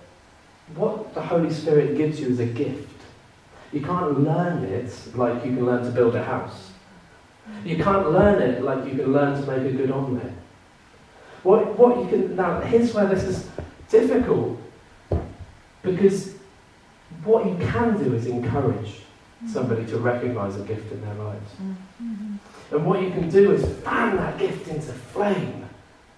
what 0.75 1.15
the 1.15 1.23
Holy 1.23 1.53
Spirit 1.53 1.97
gives 1.97 2.21
you 2.21 2.29
is 2.29 2.41
a 2.41 2.47
gift. 2.47 2.94
You 3.75 3.81
can't 3.81 4.21
learn 4.21 4.63
it 4.63 4.89
like 5.17 5.45
you 5.45 5.51
can 5.51 5.67
learn 5.67 5.83
to 5.83 5.91
build 5.91 6.15
a 6.15 6.23
house. 6.23 6.71
You 7.65 7.77
can't 7.83 8.13
learn 8.13 8.41
it 8.41 8.63
like 8.63 8.85
you 8.85 8.93
can 8.93 9.13
learn 9.13 9.41
to 9.41 9.51
make 9.51 9.73
a 9.73 9.77
good 9.77 9.91
omelette. 9.91 10.33
What, 11.43 11.77
what 11.77 11.99
you 11.99 12.09
can 12.09 12.37
now 12.37 12.61
here's 12.61 12.95
where 12.95 13.07
this 13.07 13.25
is 13.25 13.51
difficult 13.89 14.61
because 15.83 16.37
what 17.25 17.47
you 17.47 17.57
can 17.67 17.99
do 18.03 18.15
is 18.15 18.27
encourage 18.27 19.01
mm. 19.45 19.49
somebody 19.49 19.85
to 19.87 19.99
recognize 19.99 20.55
a 20.57 20.63
gift 20.63 20.93
in 20.93 21.01
their 21.01 21.15
lives. 21.15 21.51
Mm-hmm. 21.61 22.37
And 22.77 22.87
what 22.87 23.03
you 23.03 23.11
can 23.11 23.29
do 23.29 23.53
is 23.53 23.65
fan 23.81 24.17
that 24.17 24.39
gift 24.39 24.69
into 24.69 24.93
flame 24.93 25.69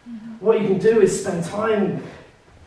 mm-hmm. 0.09 0.45
what 0.45 0.61
you 0.61 0.69
can 0.69 0.79
do 0.79 1.01
is 1.01 1.23
spend 1.23 1.42
time 1.45 2.03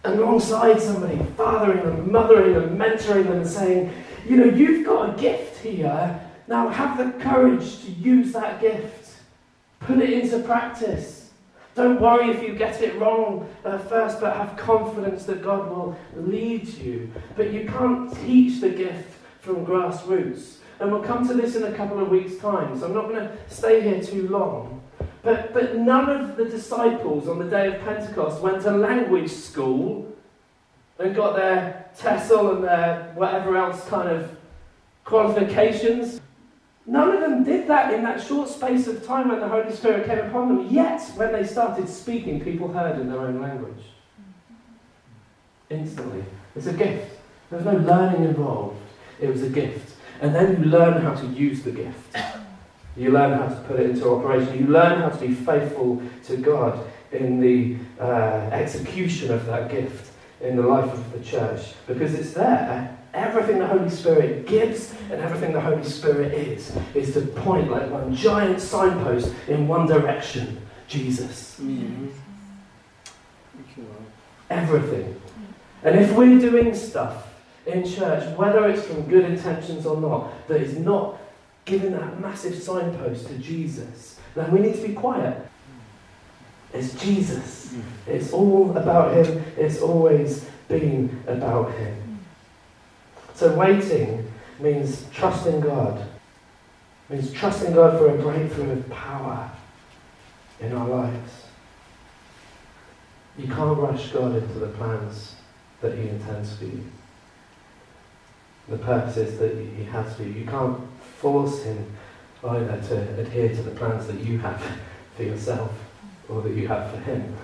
alongside 0.04 0.82
somebody, 0.82 1.20
fathering 1.38 1.84
them, 1.84 2.12
mothering 2.12 2.54
them, 2.54 2.78
mentoring 2.78 3.26
them, 3.26 3.38
and 3.38 3.48
saying, 3.48 3.94
you 4.30 4.38
know, 4.38 4.46
you've 4.46 4.86
got 4.86 5.18
a 5.18 5.22
gift 5.22 5.64
here. 5.64 6.20
Now 6.48 6.70
have 6.70 6.98
the 6.98 7.18
courage 7.24 7.84
to 7.84 7.92
use 7.92 8.32
that 8.34 8.62
gift. 8.62 9.16
Put 9.80 9.98
it 9.98 10.12
into 10.12 10.40
practice. 10.40 11.32
Don't 11.74 12.00
worry 12.00 12.30
if 12.30 12.44
you 12.44 12.54
get 12.54 12.82
it 12.82 12.96
wrong 13.00 13.50
at 13.66 13.90
first, 13.90 14.20
but 14.20 14.36
have 14.36 14.56
confidence 14.56 15.26
that 15.26 15.42
God 15.42 15.70
will 15.70 15.98
lead 16.16 16.68
you. 16.68 17.12
But 17.36 17.52
you 17.52 17.68
can't 17.68 18.14
teach 18.22 18.62
the 18.62 18.70
gift 18.70 19.16
from 19.40 19.66
grassroots. 19.66 20.58
And 20.80 20.92
we'll 20.92 21.04
come 21.04 21.28
to 21.28 21.34
this 21.34 21.56
in 21.56 21.64
a 21.64 21.72
couple 21.72 22.00
of 22.00 22.10
weeks' 22.10 22.38
time, 22.38 22.80
so 22.80 22.86
I'm 22.86 22.94
not 22.94 23.10
going 23.10 23.28
to 23.28 23.38
stay 23.48 23.82
here 23.82 24.02
too 24.02 24.28
long. 24.28 24.82
But, 25.24 25.54
but 25.54 25.76
none 25.76 26.10
of 26.10 26.38
the 26.38 26.46
disciples 26.46 27.28
on 27.28 27.40
the 27.40 27.46
day 27.46 27.68
of 27.68 27.82
Pentecost 27.82 28.42
went 28.42 28.62
to 28.64 28.72
language 28.72 29.32
school 29.32 30.09
and 31.00 31.16
got 31.16 31.36
their 31.36 31.86
TESOL 31.98 32.56
and 32.56 32.64
their 32.64 33.12
whatever 33.16 33.58
else 33.58 33.88
kind 33.88 34.10
of 34.10 34.36
qualifications. 35.06 36.20
None 36.86 37.12
of 37.12 37.22
them 37.22 37.44
did 37.44 37.68
that 37.68 37.94
in 37.94 38.04
that 38.04 38.22
short 38.22 38.50
space 38.50 38.88
of 38.88 39.06
time 39.06 39.30
when 39.30 39.40
the 39.40 39.48
Holy 39.48 39.72
Spirit 39.72 40.08
came 40.08 40.20
upon 40.20 40.50
them. 40.50 40.68
Yet, 40.70 41.02
when 41.16 41.32
they 41.32 41.46
started 41.46 41.88
speaking, 41.88 42.42
people 42.42 42.72
heard 42.72 43.00
in 43.00 43.10
their 43.10 43.22
own 43.22 43.42
language. 43.42 43.84
Instantly. 45.70 46.24
It's 46.56 46.66
a 46.66 46.74
gift. 46.74 47.18
There 47.50 47.60
was 47.60 47.66
no 47.66 47.78
learning 47.80 48.24
involved. 48.24 48.78
It 49.20 49.30
was 49.30 49.44
a 49.44 49.50
gift. 49.50 49.96
And 50.22 50.34
then 50.34 50.62
you 50.62 50.70
learn 50.70 51.02
how 51.02 51.14
to 51.14 51.28
use 51.28 51.62
the 51.62 51.72
gift. 51.72 52.18
You 52.98 53.12
learn 53.12 53.38
how 53.38 53.48
to 53.48 53.62
put 53.62 53.80
it 53.80 53.92
into 53.92 54.10
operation. 54.10 54.58
You 54.58 54.68
learn 54.68 55.00
how 55.00 55.10
to 55.10 55.20
be 55.20 55.34
faithful 55.34 56.02
to 56.26 56.38
God 56.38 56.86
in 57.12 57.40
the 57.40 57.78
uh, 58.04 58.50
execution 58.52 59.32
of 59.32 59.46
that 59.46 59.72
gift 59.72 60.09
in 60.42 60.56
the 60.56 60.64
life 60.64 60.92
of 60.92 61.12
the 61.12 61.20
church 61.20 61.74
because 61.88 62.14
it's 62.14 62.34
there. 62.34 62.98
Everything 63.14 63.60
the 63.60 63.68
Holy 63.68 63.90
Spirit 63.90 64.46
gives 64.46 64.94
and 65.12 65.20
everything 65.22 65.52
the 65.52 65.62
Holy 65.62 65.84
Spirit 65.84 66.34
is, 66.34 66.76
is 66.94 67.14
to 67.14 67.22
point 67.22 67.70
like 67.72 67.90
one 67.90 68.16
giant 68.16 68.62
signpost 68.62 69.34
in 69.48 69.68
one 69.68 69.88
direction 69.88 70.62
Jesus. 70.88 71.60
Mm-hmm. 71.62 72.08
Everything. 74.50 75.22
And 75.84 76.00
if 76.00 76.12
we're 76.14 76.40
doing 76.40 76.74
stuff 76.76 77.34
in 77.66 77.88
church, 77.88 78.36
whether 78.38 78.68
it's 78.68 78.86
from 78.86 79.04
good 79.04 79.26
intentions 79.26 79.86
or 79.86 80.00
not, 80.00 80.48
that 80.48 80.62
is 80.62 80.78
not 80.78 81.20
giving 81.66 81.92
that 81.92 82.20
massive 82.20 82.56
signpost 82.56 83.28
to 83.28 83.38
Jesus, 83.38 84.20
then 84.36 84.52
we 84.52 84.60
need 84.60 84.76
to 84.76 84.88
be 84.88 84.94
quiet. 84.94 85.49
It's 86.74 86.94
Jesus. 87.02 87.74
It's 88.08 88.32
all 88.32 88.76
about 88.78 89.14
Him. 89.14 89.44
It's 89.58 89.82
always 89.82 90.46
been 90.68 91.24
about 91.28 91.72
Him. 91.74 92.20
So 93.34 93.56
waiting 93.56 94.32
means 94.60 95.06
trusting 95.14 95.62
God. 95.62 96.00
It 97.10 97.14
means 97.14 97.32
trusting 97.32 97.74
God 97.74 97.98
for 97.98 98.10
a 98.10 98.22
breakthrough 98.22 98.72
of 98.72 98.90
power 98.90 99.50
in 100.60 100.74
our 100.74 100.88
lives. 100.88 101.46
You 103.38 103.48
can't 103.48 103.78
rush 103.78 104.10
God 104.12 104.36
into 104.36 104.60
the 104.60 104.68
plans 104.68 105.36
that 105.82 105.98
He 105.98 106.10
intends 106.10 106.56
for 106.58 106.66
you. 106.66 106.84
The 108.68 108.78
purposes 108.78 109.40
that 109.40 109.56
He 109.56 109.84
has 109.86 110.16
for 110.16 110.24
you. 110.24 110.32
You 110.32 110.46
can't 110.46 110.80
force 111.20 111.64
him 111.64 111.86
either 112.44 112.82
to 112.82 113.20
adhere 113.20 113.50
to 113.50 113.62
the 113.62 113.72
plans 113.72 114.08
that 114.08 114.20
you 114.20 114.40
have 114.40 114.64
for 115.16 115.24
yourself 115.24 115.72
or 116.30 116.42
that 116.42 116.54
you 116.54 116.68
have 116.68 116.92
for 116.92 116.98
him. 116.98 117.36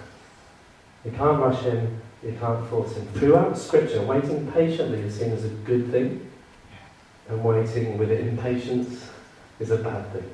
You 1.04 1.12
can't 1.12 1.40
rush 1.40 1.62
him, 1.62 2.02
you 2.24 2.36
can't 2.40 2.68
force 2.70 2.96
him. 2.96 3.08
Throughout 3.14 3.58
Scripture, 3.58 4.02
waiting 4.02 4.52
patiently 4.52 5.02
is 5.02 5.20
seen 5.20 5.32
as 5.32 5.46
a 5.46 5.50
good 5.50 5.92
thing, 5.92 6.32
and 7.30 7.44
waiting 7.44 7.98
with 7.98 8.12
impatience 8.12 9.10
is 9.60 9.72
a 9.72 9.78
bad 9.78 10.12
thing. 10.14 10.30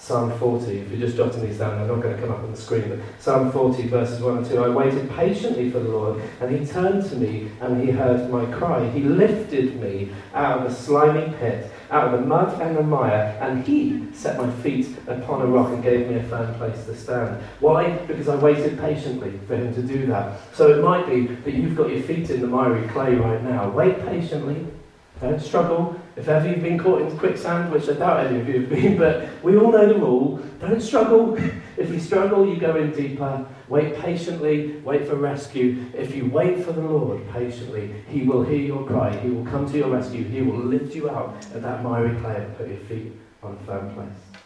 Psalm 0.00 0.36
40, 0.38 0.78
if 0.78 0.90
you're 0.90 0.98
just 0.98 1.16
jotting 1.16 1.42
these 1.46 1.58
down, 1.58 1.76
they're 1.76 1.94
not 1.94 2.02
going 2.02 2.16
to 2.16 2.20
come 2.20 2.32
up 2.32 2.42
on 2.42 2.50
the 2.50 2.56
screen, 2.56 2.88
but 2.88 2.98
Psalm 3.18 3.52
40, 3.52 3.86
verses 3.88 4.22
1 4.22 4.38
and 4.38 4.46
2. 4.46 4.64
I 4.64 4.68
waited 4.70 5.10
patiently 5.10 5.70
for 5.70 5.78
the 5.78 5.90
Lord, 5.90 6.22
and 6.40 6.58
he 6.58 6.64
turned 6.64 7.04
to 7.10 7.16
me, 7.16 7.50
and 7.60 7.82
he 7.82 7.90
heard 7.90 8.30
my 8.30 8.46
cry. 8.46 8.88
He 8.90 9.02
lifted 9.02 9.78
me 9.78 10.10
out 10.34 10.58
of 10.58 10.70
the 10.70 10.74
slimy 10.74 11.34
pit, 11.36 11.70
out 11.90 12.14
of 12.14 12.18
the 12.18 12.26
mud 12.26 12.60
and 12.62 12.78
the 12.78 12.82
mire, 12.82 13.38
and 13.42 13.62
he 13.62 14.06
set 14.14 14.38
my 14.38 14.50
feet 14.62 14.88
upon 15.06 15.42
a 15.42 15.46
rock 15.46 15.68
and 15.68 15.82
gave 15.82 16.08
me 16.08 16.14
a 16.14 16.22
firm 16.24 16.54
place 16.54 16.82
to 16.86 16.96
stand. 16.96 17.40
Why? 17.60 17.90
Because 17.90 18.28
I 18.28 18.36
waited 18.36 18.80
patiently 18.80 19.38
for 19.46 19.54
him 19.54 19.74
to 19.74 19.82
do 19.82 20.06
that. 20.06 20.40
So 20.54 20.72
it 20.78 20.82
might 20.82 21.08
be 21.10 21.26
that 21.26 21.52
you've 21.52 21.76
got 21.76 21.90
your 21.90 22.02
feet 22.02 22.30
in 22.30 22.40
the 22.40 22.46
miry 22.46 22.88
clay 22.88 23.16
right 23.16 23.42
now. 23.42 23.68
Wait 23.68 24.02
patiently 24.06 24.66
Don't 25.20 25.40
struggle. 25.40 26.00
If 26.16 26.28
ever 26.28 26.48
you've 26.48 26.62
been 26.62 26.78
caught 26.78 27.02
in 27.02 27.18
quicksand, 27.18 27.70
which 27.70 27.88
I 27.88 27.92
doubt 27.92 28.26
any 28.26 28.40
of 28.40 28.48
you 28.48 28.60
have 28.60 28.70
been, 28.70 28.96
but 29.04 29.28
we 29.42 29.56
all 29.56 29.70
know 29.70 29.86
the 29.86 29.94
rule. 29.94 30.36
Don't 30.60 30.80
struggle. 30.80 31.38
If 31.76 31.88
you 31.88 31.98
struggle, 31.98 32.46
you 32.46 32.60
go 32.60 32.76
in 32.76 32.92
deeper. 32.92 33.46
Wait 33.68 33.96
patiently. 33.96 34.76
Wait 34.84 35.08
for 35.08 35.16
rescue. 35.16 35.86
If 35.94 36.14
you 36.14 36.28
wait 36.28 36.62
for 36.62 36.72
the 36.72 36.82
Lord 36.82 37.26
patiently, 37.32 37.94
He 38.06 38.22
will 38.24 38.44
hear 38.44 38.58
your 38.58 38.84
cry. 38.84 39.16
He 39.16 39.30
will 39.30 39.46
come 39.46 39.66
to 39.70 39.78
your 39.78 39.88
rescue. 39.88 40.22
He 40.24 40.42
will 40.42 40.58
lift 40.58 40.94
you 40.94 41.08
out 41.08 41.42
of 41.54 41.62
that 41.62 41.82
miry 41.82 42.20
clay 42.20 42.36
and 42.36 42.54
put 42.58 42.68
your 42.68 42.80
feet 42.80 43.12
on 43.42 43.58
a 43.58 43.64
firm 43.64 43.94
place. 43.94 44.40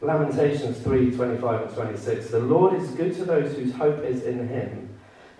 Lamentations 0.00 0.78
3 0.78 1.10
25 1.10 1.62
and 1.62 1.74
26. 1.74 2.30
The 2.30 2.38
Lord 2.38 2.80
is 2.80 2.90
good 2.90 3.12
to 3.16 3.24
those 3.24 3.56
whose 3.56 3.74
hope 3.74 4.04
is 4.04 4.22
in 4.22 4.46
Him, 4.46 4.88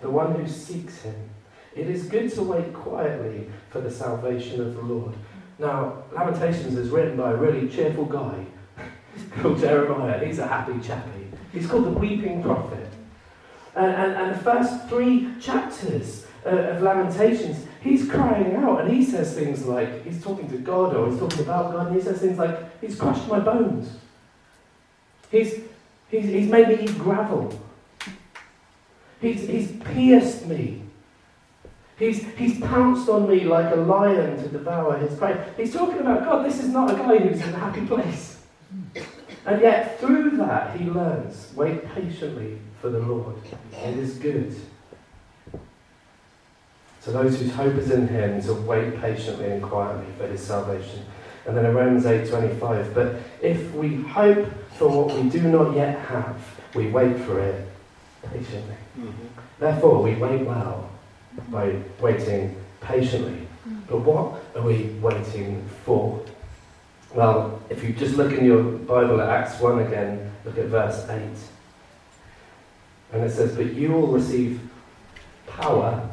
the 0.01 0.09
one 0.09 0.35
who 0.35 0.45
seeks 0.45 1.03
Him. 1.03 1.30
It 1.75 1.87
is 1.87 2.03
good 2.03 2.31
to 2.33 2.43
wait 2.43 2.73
quietly 2.73 3.49
for 3.69 3.81
the 3.81 3.91
salvation 3.91 4.61
of 4.61 4.75
the 4.75 4.81
Lord. 4.81 5.13
Now, 5.57 6.03
Lamentations 6.11 6.75
is 6.75 6.89
written 6.89 7.17
by 7.17 7.31
a 7.31 7.35
really 7.35 7.69
cheerful 7.69 8.05
guy 8.05 8.45
called 9.39 9.59
Jeremiah. 9.59 10.25
He's 10.25 10.39
a 10.39 10.47
happy 10.47 10.79
chappy. 10.85 11.27
He's 11.53 11.67
called 11.67 11.85
the 11.85 11.91
Weeping 11.91 12.41
Prophet. 12.41 12.87
And, 13.75 13.93
and, 13.93 14.13
and 14.13 14.35
the 14.35 14.39
first 14.39 14.89
three 14.89 15.29
chapters 15.39 16.25
uh, 16.45 16.49
of 16.49 16.81
Lamentations, 16.81 17.65
he's 17.81 18.09
crying 18.09 18.55
out 18.55 18.81
and 18.81 18.91
he 18.91 19.05
says 19.05 19.33
things 19.33 19.65
like, 19.65 20.03
he's 20.03 20.21
talking 20.21 20.49
to 20.49 20.57
God 20.57 20.95
or 20.95 21.09
he's 21.09 21.19
talking 21.19 21.41
about 21.41 21.71
God, 21.71 21.87
and 21.87 21.95
he 21.95 22.01
says 22.01 22.19
things 22.19 22.37
like, 22.37 22.81
He's 22.81 22.95
crushed 22.95 23.27
my 23.27 23.39
bones. 23.39 23.95
He's, 25.29 25.53
he's, 26.09 26.25
he's 26.25 26.49
made 26.49 26.67
me 26.67 26.83
eat 26.83 26.97
gravel. 26.97 27.57
He's, 29.21 29.47
he's 29.47 29.71
pierced 29.83 30.47
me. 30.47 30.81
He's, 32.01 32.25
he's 32.35 32.59
pounced 32.59 33.07
on 33.09 33.29
me 33.29 33.41
like 33.41 33.71
a 33.71 33.77
lion 33.77 34.35
to 34.41 34.49
devour 34.49 34.97
his 34.97 35.15
prey. 35.19 35.39
He's 35.55 35.71
talking 35.71 35.99
about 35.99 36.25
God. 36.25 36.43
This 36.43 36.59
is 36.59 36.69
not 36.69 36.89
a 36.89 36.95
guy 36.95 37.19
who's 37.19 37.39
in 37.39 37.53
a 37.53 37.59
happy 37.59 37.85
place. 37.85 38.41
And 39.45 39.61
yet, 39.61 39.99
through 39.99 40.31
that, 40.37 40.79
he 40.79 40.85
learns 40.85 41.53
wait 41.55 41.87
patiently 41.93 42.57
for 42.81 42.89
the 42.89 42.97
Lord. 42.97 43.35
It 43.71 43.97
is 43.99 44.15
good. 44.15 44.55
To 47.03 47.11
those 47.11 47.39
whose 47.39 47.53
hope 47.53 47.75
is 47.75 47.91
in 47.91 48.07
him, 48.07 48.41
to 48.43 48.55
wait 48.55 48.99
patiently 48.99 49.51
and 49.51 49.61
quietly 49.61 50.11
for 50.17 50.25
his 50.25 50.41
salvation. 50.41 51.05
And 51.45 51.55
then 51.55 51.67
in 51.67 51.75
Romans 51.75 52.05
8:25, 52.05 52.95
but 52.95 53.17
if 53.43 53.71
we 53.75 53.97
hope 53.97 54.47
for 54.73 54.89
what 54.89 55.15
we 55.15 55.29
do 55.29 55.41
not 55.43 55.75
yet 55.75 55.99
have, 55.99 56.39
we 56.73 56.87
wait 56.87 57.19
for 57.19 57.39
it 57.39 57.67
patiently. 58.23 58.77
Mm-hmm. 58.99 59.27
Therefore, 59.59 60.01
we 60.01 60.15
wait 60.15 60.41
well 60.41 60.90
by 61.49 61.75
waiting 61.99 62.55
patiently. 62.81 63.47
Mm. 63.67 63.81
But 63.87 63.99
what 63.99 64.43
are 64.55 64.61
we 64.61 64.85
waiting 65.01 65.67
for? 65.85 66.23
Well, 67.13 67.61
if 67.69 67.83
you 67.83 67.93
just 67.93 68.15
look 68.15 68.31
in 68.31 68.45
your 68.45 68.63
Bible 68.63 69.19
at 69.21 69.29
Acts 69.29 69.59
1 69.59 69.79
again, 69.79 70.31
look 70.45 70.57
at 70.57 70.65
verse 70.65 71.07
8. 71.09 71.21
And 73.13 73.23
it 73.23 73.31
says, 73.31 73.55
But 73.55 73.73
you 73.73 73.91
will 73.91 74.07
receive 74.07 74.61
power 75.47 76.09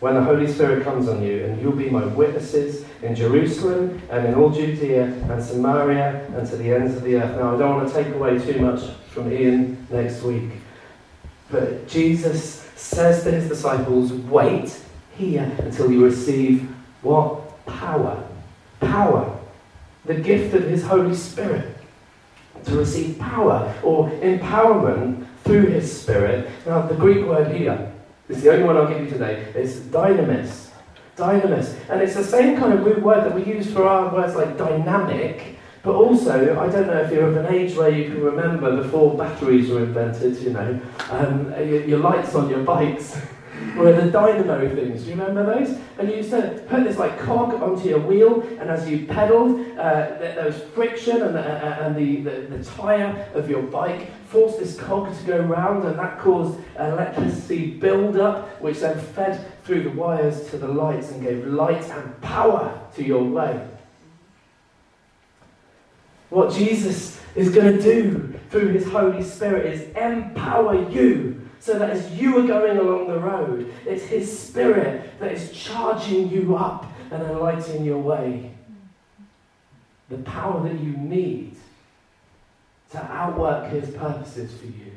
when 0.00 0.14
the 0.14 0.22
Holy 0.22 0.46
Spirit 0.46 0.84
comes 0.84 1.08
on 1.08 1.22
you, 1.22 1.44
and 1.44 1.60
you'll 1.60 1.72
be 1.72 1.90
my 1.90 2.04
witnesses 2.04 2.84
in 3.02 3.14
Jerusalem 3.14 4.00
and 4.10 4.26
in 4.26 4.34
all 4.34 4.50
Judea 4.50 5.04
and 5.04 5.42
Samaria 5.42 6.26
and 6.36 6.46
to 6.48 6.56
the 6.56 6.72
ends 6.72 6.94
of 6.94 7.02
the 7.02 7.16
earth. 7.16 7.36
Now, 7.36 7.54
I 7.54 7.58
don't 7.58 7.76
want 7.76 7.88
to 7.88 7.94
take 7.94 8.14
away 8.14 8.38
too 8.38 8.60
much 8.60 8.80
from 9.08 9.32
Ian 9.32 9.86
next 9.90 10.22
week, 10.22 10.50
but 11.50 11.88
Jesus 11.88 12.57
says 12.78 13.24
to 13.24 13.30
his 13.30 13.48
disciples, 13.48 14.12
Wait 14.12 14.80
here 15.16 15.50
until 15.58 15.90
you 15.90 16.04
receive 16.04 16.68
what? 17.02 17.44
Power. 17.66 18.24
Power. 18.80 19.38
The 20.04 20.14
gift 20.14 20.54
of 20.54 20.64
his 20.64 20.84
Holy 20.84 21.14
Spirit. 21.14 21.76
To 22.64 22.76
receive 22.76 23.18
power 23.18 23.74
or 23.82 24.10
empowerment 24.10 25.26
through 25.44 25.66
his 25.66 26.00
Spirit. 26.00 26.50
Now, 26.66 26.82
the 26.82 26.94
Greek 26.94 27.26
word 27.26 27.54
here 27.54 27.92
is 28.28 28.42
the 28.42 28.52
only 28.52 28.64
one 28.64 28.76
I'll 28.76 28.88
give 28.88 29.00
you 29.00 29.10
today. 29.10 29.52
It's 29.54 29.76
dynamis. 29.76 30.70
Dynamis. 31.16 31.76
And 31.88 32.00
it's 32.00 32.14
the 32.14 32.24
same 32.24 32.56
kind 32.58 32.72
of 32.72 32.84
root 32.84 33.02
word 33.02 33.24
that 33.24 33.34
we 33.34 33.44
use 33.44 33.72
for 33.72 33.86
our 33.86 34.12
words 34.14 34.34
like 34.34 34.56
dynamic 34.56 35.57
but 35.88 35.94
also, 35.94 36.60
I 36.60 36.68
don't 36.68 36.86
know 36.86 36.98
if 36.98 37.10
you're 37.10 37.28
of 37.28 37.36
an 37.38 37.46
age 37.46 37.74
where 37.74 37.88
you 37.88 38.10
can 38.10 38.22
remember 38.22 38.82
before 38.82 39.16
batteries 39.16 39.70
were 39.70 39.84
invented, 39.84 40.36
you 40.36 40.50
know, 40.50 40.78
um, 41.08 41.50
your, 41.66 41.82
your 41.86 41.98
lights 41.98 42.34
on 42.34 42.50
your 42.50 42.62
bikes 42.62 43.18
were 43.74 43.98
the 43.98 44.10
dynamo 44.10 44.68
things. 44.74 45.04
Do 45.04 45.08
you 45.08 45.16
remember 45.16 45.46
those? 45.46 45.78
And 45.98 46.10
you 46.10 46.16
used 46.16 46.28
to 46.28 46.62
put 46.68 46.84
this 46.84 46.98
like 46.98 47.18
cog 47.20 47.54
onto 47.54 47.88
your 47.88 48.00
wheel, 48.00 48.42
and 48.60 48.68
as 48.68 48.86
you 48.86 49.06
pedalled, 49.06 49.62
uh, 49.78 50.18
there 50.18 50.44
was 50.44 50.62
friction, 50.74 51.22
and, 51.22 51.34
uh, 51.34 51.40
uh, 51.40 51.78
and 51.80 51.96
the, 51.96 52.16
the, 52.20 52.58
the 52.58 52.64
tyre 52.64 53.26
of 53.32 53.48
your 53.48 53.62
bike 53.62 54.10
forced 54.26 54.58
this 54.58 54.78
cog 54.78 55.16
to 55.18 55.24
go 55.24 55.38
round, 55.38 55.84
and 55.88 55.98
that 55.98 56.18
caused 56.18 56.60
electricity 56.78 57.70
build 57.70 58.18
up, 58.18 58.60
which 58.60 58.80
then 58.80 59.00
fed 59.00 59.50
through 59.64 59.84
the 59.84 59.90
wires 59.92 60.50
to 60.50 60.58
the 60.58 60.68
lights 60.68 61.12
and 61.12 61.22
gave 61.22 61.46
light 61.46 61.88
and 61.88 62.20
power 62.20 62.78
to 62.94 63.02
your 63.02 63.24
way. 63.24 63.66
What 66.30 66.52
Jesus 66.52 67.20
is 67.34 67.50
going 67.50 67.76
to 67.76 67.82
do 67.82 68.38
through 68.50 68.68
his 68.68 68.86
Holy 68.86 69.22
Spirit 69.22 69.66
is 69.66 69.96
empower 69.96 70.88
you 70.90 71.48
so 71.60 71.78
that 71.78 71.90
as 71.90 72.10
you 72.12 72.38
are 72.38 72.46
going 72.46 72.78
along 72.78 73.08
the 73.08 73.18
road, 73.18 73.72
it's 73.86 74.04
his 74.04 74.38
Spirit 74.38 75.18
that 75.20 75.32
is 75.32 75.52
charging 75.52 76.28
you 76.30 76.56
up 76.56 76.86
and 77.10 77.22
enlightening 77.22 77.84
your 77.84 77.98
way. 77.98 78.52
The 80.08 80.18
power 80.18 80.62
that 80.68 80.78
you 80.80 80.96
need 80.96 81.56
to 82.90 83.02
outwork 83.02 83.70
his 83.70 83.90
purposes 83.90 84.58
for 84.58 84.66
you. 84.66 84.92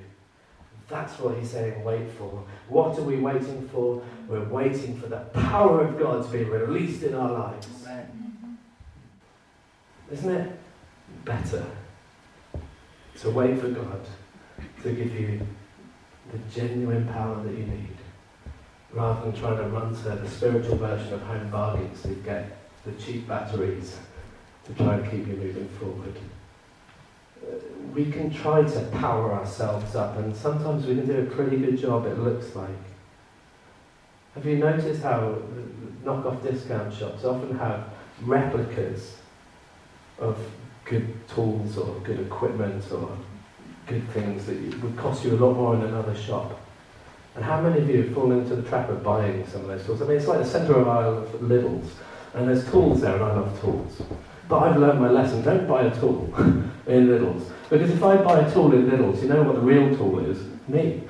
That's 0.88 1.17
what 1.20 1.38
he's 1.38 1.52
saying, 1.52 1.84
wait 1.84 2.10
for. 2.17 2.44
What 2.67 2.98
are 3.00 3.04
we 3.04 3.17
waiting 3.17 3.67
for? 3.70 4.02
We're 4.28 4.44
waiting 4.46 5.00
for 5.00 5.08
the 5.08 5.17
power 5.34 5.86
of 5.86 5.98
God 5.98 6.26
to 6.26 6.32
be 6.32 6.44
released 6.44 7.04
in 7.04 7.15
our 7.15 7.32
lives. 7.32 7.67
Isn't 10.12 10.32
it? 10.32 10.61
Better 11.26 11.66
to 13.20 13.30
wait 13.30 13.60
for 13.60 13.70
God 13.70 14.02
to 14.84 14.92
give 14.92 15.14
you 15.14 15.46
the 16.32 16.38
genuine 16.54 17.08
power 17.08 17.44
that 17.44 17.52
you 17.52 17.66
need 17.66 17.98
rather 18.94 19.22
than 19.22 19.40
trying 19.40 19.58
to 19.58 19.64
run 19.70 19.96
to 19.96 20.10
the 20.10 20.30
spiritual 20.30 20.78
version 20.78 21.14
of 21.14 21.22
home 21.22 21.50
bargains 21.50 22.02
to 22.02 22.10
get 22.10 22.58
the 22.86 22.92
cheap 22.94 23.28
batteries 23.28 23.98
to 24.66 24.74
try 24.74 24.96
and 24.96 25.10
keep 25.10 25.28
you 25.28 25.36
moving 25.36 25.68
forward. 25.80 26.16
Uh, 27.42 27.56
we 27.94 28.12
can 28.12 28.32
try 28.32 28.64
to 28.64 28.82
power 28.94 29.34
ourselves 29.34 29.96
up, 29.96 30.18
and 30.18 30.36
sometimes 30.36 30.86
we 30.86 30.96
can 30.96 31.08
do 31.08 31.22
a 31.22 31.26
pretty 31.26 31.58
good 31.58 31.78
job, 31.78 32.06
it 32.06 32.20
looks 32.20 32.56
like. 32.56 32.70
Have 34.36 34.46
you 34.46 34.58
noticed 34.58 35.02
how 35.02 35.38
knockoff 36.04 36.42
discount 36.44 36.94
shops 36.94 37.24
often 37.24 37.58
have 37.58 37.90
replicas 38.22 39.18
of 40.20 40.38
good 40.86 41.13
tools 41.30 41.78
or 41.78 41.96
good 42.02 42.20
equipment 42.20 42.84
or 42.91 43.17
good 43.88 44.08
things 44.10 44.46
that 44.46 44.84
would 44.84 44.98
cost 44.98 45.24
you 45.24 45.32
a 45.32 45.38
lot 45.38 45.54
more 45.56 45.76
in 45.76 45.82
another 45.82 46.15
shop. 46.15 46.60
And 47.36 47.46
how 47.46 47.62
many 47.62 47.82
of 47.82 47.89
you 47.89 48.04
have 48.04 48.13
fallen 48.13 48.39
into 48.39 48.56
the 48.56 48.67
trap 48.67 48.89
of 48.89 49.04
buying 49.04 49.46
some 49.48 49.62
of 49.62 49.67
those 49.67 49.86
tools? 49.86 50.02
I 50.02 50.06
mean, 50.06 50.17
it's 50.17 50.28
like 50.28 50.39
the 50.39 50.46
centre 50.46 50.76
of 50.76 50.88
aisle 50.88 51.17
of 51.20 51.30
Lidl's, 51.41 51.94
and 52.34 52.48
there's 52.48 52.70
tools 52.70 53.02
there, 53.02 53.15
and 53.15 53.24
I 53.24 53.34
love 53.34 53.62
tools. 53.62 54.02
But 54.50 54.60
I've 54.60 54.78
learned 54.78 55.00
my 55.00 55.10
lesson. 55.10 55.41
Don't 55.44 55.65
buy 55.67 55.84
a 55.84 56.00
tool 56.00 56.26
in 56.88 57.08
Lidl's. 57.08 57.50
Because 57.70 57.89
if 57.89 58.04
I 58.04 58.17
buy 58.17 58.39
a 58.39 58.54
tool 58.54 58.74
in 58.74 58.89
Lidl's, 58.89 59.22
you 59.22 59.30
know 59.30 59.44
what 59.44 59.56
the 59.56 59.62
real 59.62 59.96
tool 59.96 60.20
is? 60.20 60.39
Me. 60.67 61.04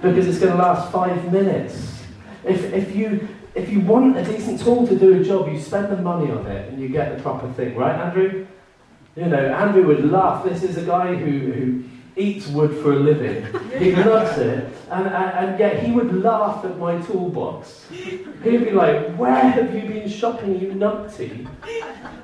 Because 0.00 0.28
it's 0.28 0.38
going 0.38 0.52
to 0.52 0.58
last 0.58 0.92
five 0.92 1.32
minutes. 1.32 2.02
If, 2.44 2.72
if, 2.72 2.94
you, 2.94 3.28
if 3.56 3.68
you 3.68 3.80
want 3.80 4.16
a 4.16 4.24
decent 4.24 4.60
tool 4.60 4.86
to 4.86 4.96
do 4.96 5.20
a 5.20 5.24
job, 5.24 5.52
you 5.52 5.60
spend 5.60 5.90
the 5.90 5.96
money 5.96 6.30
on 6.30 6.46
it 6.46 6.68
and 6.70 6.80
you 6.80 6.88
get 6.88 7.16
the 7.16 7.22
proper 7.22 7.52
thing. 7.52 7.74
Right, 7.74 7.94
Andrew? 7.94 8.46
You 9.16 9.26
know, 9.26 9.36
Andrew 9.36 9.86
would 9.88 10.10
laugh. 10.10 10.44
This 10.44 10.62
is 10.62 10.78
a 10.78 10.82
guy 10.82 11.14
who, 11.14 11.52
who 11.52 11.84
eats 12.16 12.46
wood 12.48 12.70
for 12.82 12.92
a 12.92 12.96
living. 12.96 13.44
He 13.78 13.94
loves 14.04 14.38
it. 14.38 14.72
And, 14.90 15.06
and, 15.06 15.48
and, 15.48 15.58
yet 15.58 15.82
he 15.82 15.92
would 15.92 16.14
laugh 16.22 16.64
at 16.64 16.78
my 16.78 17.00
toolbox. 17.00 17.86
He'd 17.90 18.24
be 18.42 18.70
like, 18.70 19.14
Where 19.16 19.40
have 19.40 19.74
you 19.74 19.82
been 19.82 20.08
shopping, 20.08 20.60
you 20.60 20.68
numpty? 20.68 21.46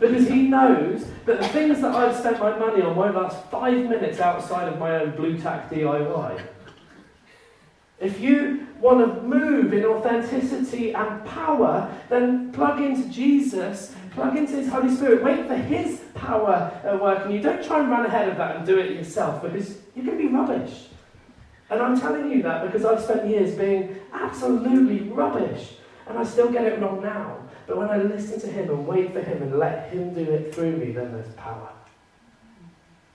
Because 0.00 0.28
he 0.28 0.42
knows 0.48 1.04
that 1.26 1.40
the 1.40 1.48
things 1.48 1.80
that 1.80 1.94
I've 1.94 2.16
spent 2.16 2.38
my 2.40 2.56
money 2.58 2.82
on 2.82 2.96
won't 2.96 3.14
last 3.14 3.42
five 3.50 3.88
minutes 3.88 4.20
outside 4.20 4.68
of 4.68 4.78
my 4.78 4.96
own 4.96 5.12
Blu 5.12 5.38
Tack 5.38 5.70
DIY. 5.70 6.42
If 8.00 8.20
you 8.20 8.66
want 8.80 9.00
to 9.00 9.22
move 9.22 9.72
in 9.72 9.84
authenticity 9.84 10.92
and 10.92 11.24
power, 11.24 11.92
then 12.08 12.52
plug 12.52 12.80
into 12.80 13.08
Jesus 13.08 13.94
Plug 14.18 14.36
into 14.36 14.56
His 14.56 14.68
Holy 14.68 14.92
Spirit. 14.92 15.22
Wait 15.22 15.46
for 15.46 15.54
His 15.54 16.00
power 16.18 16.72
at 16.84 17.00
work. 17.00 17.24
And 17.24 17.34
you 17.34 17.40
don't 17.40 17.64
try 17.64 17.80
and 17.80 17.90
run 17.90 18.04
ahead 18.06 18.28
of 18.28 18.36
that 18.36 18.56
and 18.56 18.66
do 18.66 18.78
it 18.78 18.92
yourself 18.92 19.42
because 19.42 19.78
you're 19.94 20.04
going 20.04 20.18
to 20.18 20.28
be 20.28 20.32
rubbish. 20.32 20.86
And 21.70 21.82
I'm 21.82 21.98
telling 22.00 22.30
you 22.30 22.42
that 22.42 22.64
because 22.64 22.84
I've 22.84 23.02
spent 23.02 23.28
years 23.28 23.54
being 23.54 24.00
absolutely 24.12 25.00
rubbish. 25.08 25.74
And 26.06 26.18
I 26.18 26.24
still 26.24 26.50
get 26.50 26.64
it 26.64 26.80
wrong 26.80 27.02
now. 27.02 27.38
But 27.66 27.76
when 27.76 27.90
I 27.90 27.98
listen 27.98 28.40
to 28.40 28.46
Him 28.46 28.70
and 28.70 28.86
wait 28.86 29.12
for 29.12 29.20
Him 29.20 29.42
and 29.42 29.58
let 29.58 29.90
Him 29.90 30.14
do 30.14 30.22
it 30.22 30.54
through 30.54 30.76
me, 30.78 30.92
then 30.92 31.12
there's 31.12 31.32
power. 31.34 31.68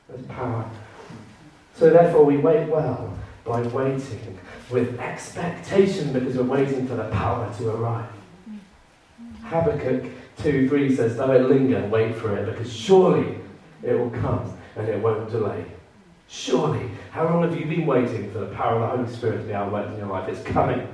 There's 0.07 0.25
power. 0.27 0.69
So 1.75 1.89
therefore, 1.89 2.23
we 2.23 2.37
wait 2.37 2.69
well 2.69 3.17
by 3.43 3.63
waiting 3.63 4.39
with 4.69 4.99
expectation 4.99 6.13
because 6.13 6.37
we're 6.37 6.43
waiting 6.43 6.87
for 6.87 6.95
the 6.95 7.09
power 7.09 7.51
to 7.57 7.69
arrive. 7.71 8.09
Habakkuk 9.43 10.05
2 10.37 10.67
3 10.67 10.95
says, 10.95 11.17
it 11.17 11.49
linger, 11.49 11.85
wait 11.87 12.15
for 12.15 12.35
it, 12.35 12.45
because 12.45 12.71
surely 12.71 13.37
it 13.83 13.93
will 13.93 14.09
come 14.09 14.57
and 14.75 14.87
it 14.87 15.01
won't 15.01 15.29
delay. 15.29 15.65
Surely. 16.27 16.89
How 17.11 17.25
long 17.25 17.43
have 17.43 17.59
you 17.59 17.65
been 17.65 17.85
waiting 17.85 18.31
for 18.31 18.39
the 18.39 18.47
power 18.47 18.81
of 18.81 18.81
the 18.81 18.97
Holy 18.97 19.15
Spirit 19.15 19.37
to 19.37 19.43
be 19.43 19.53
outworked 19.53 19.93
in 19.93 19.99
your 19.99 20.07
life? 20.07 20.27
It's 20.27 20.43
coming. 20.43 20.87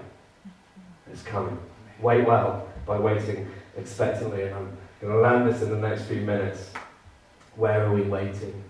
It's 1.12 1.24
coming. 1.24 1.58
Wait 2.02 2.26
well 2.26 2.68
by 2.86 3.00
waiting 3.00 3.50
expectantly. 3.78 4.44
And 4.44 4.56
I'm 4.56 4.78
going 5.00 5.14
to 5.14 5.20
land 5.20 5.50
this 5.50 5.62
in 5.62 5.70
the 5.70 5.78
next 5.78 6.04
few 6.04 6.22
minutes. 6.22 6.72
Where 7.56 7.86
are 7.86 7.94
we 7.94 8.02
waiting? 8.02 8.64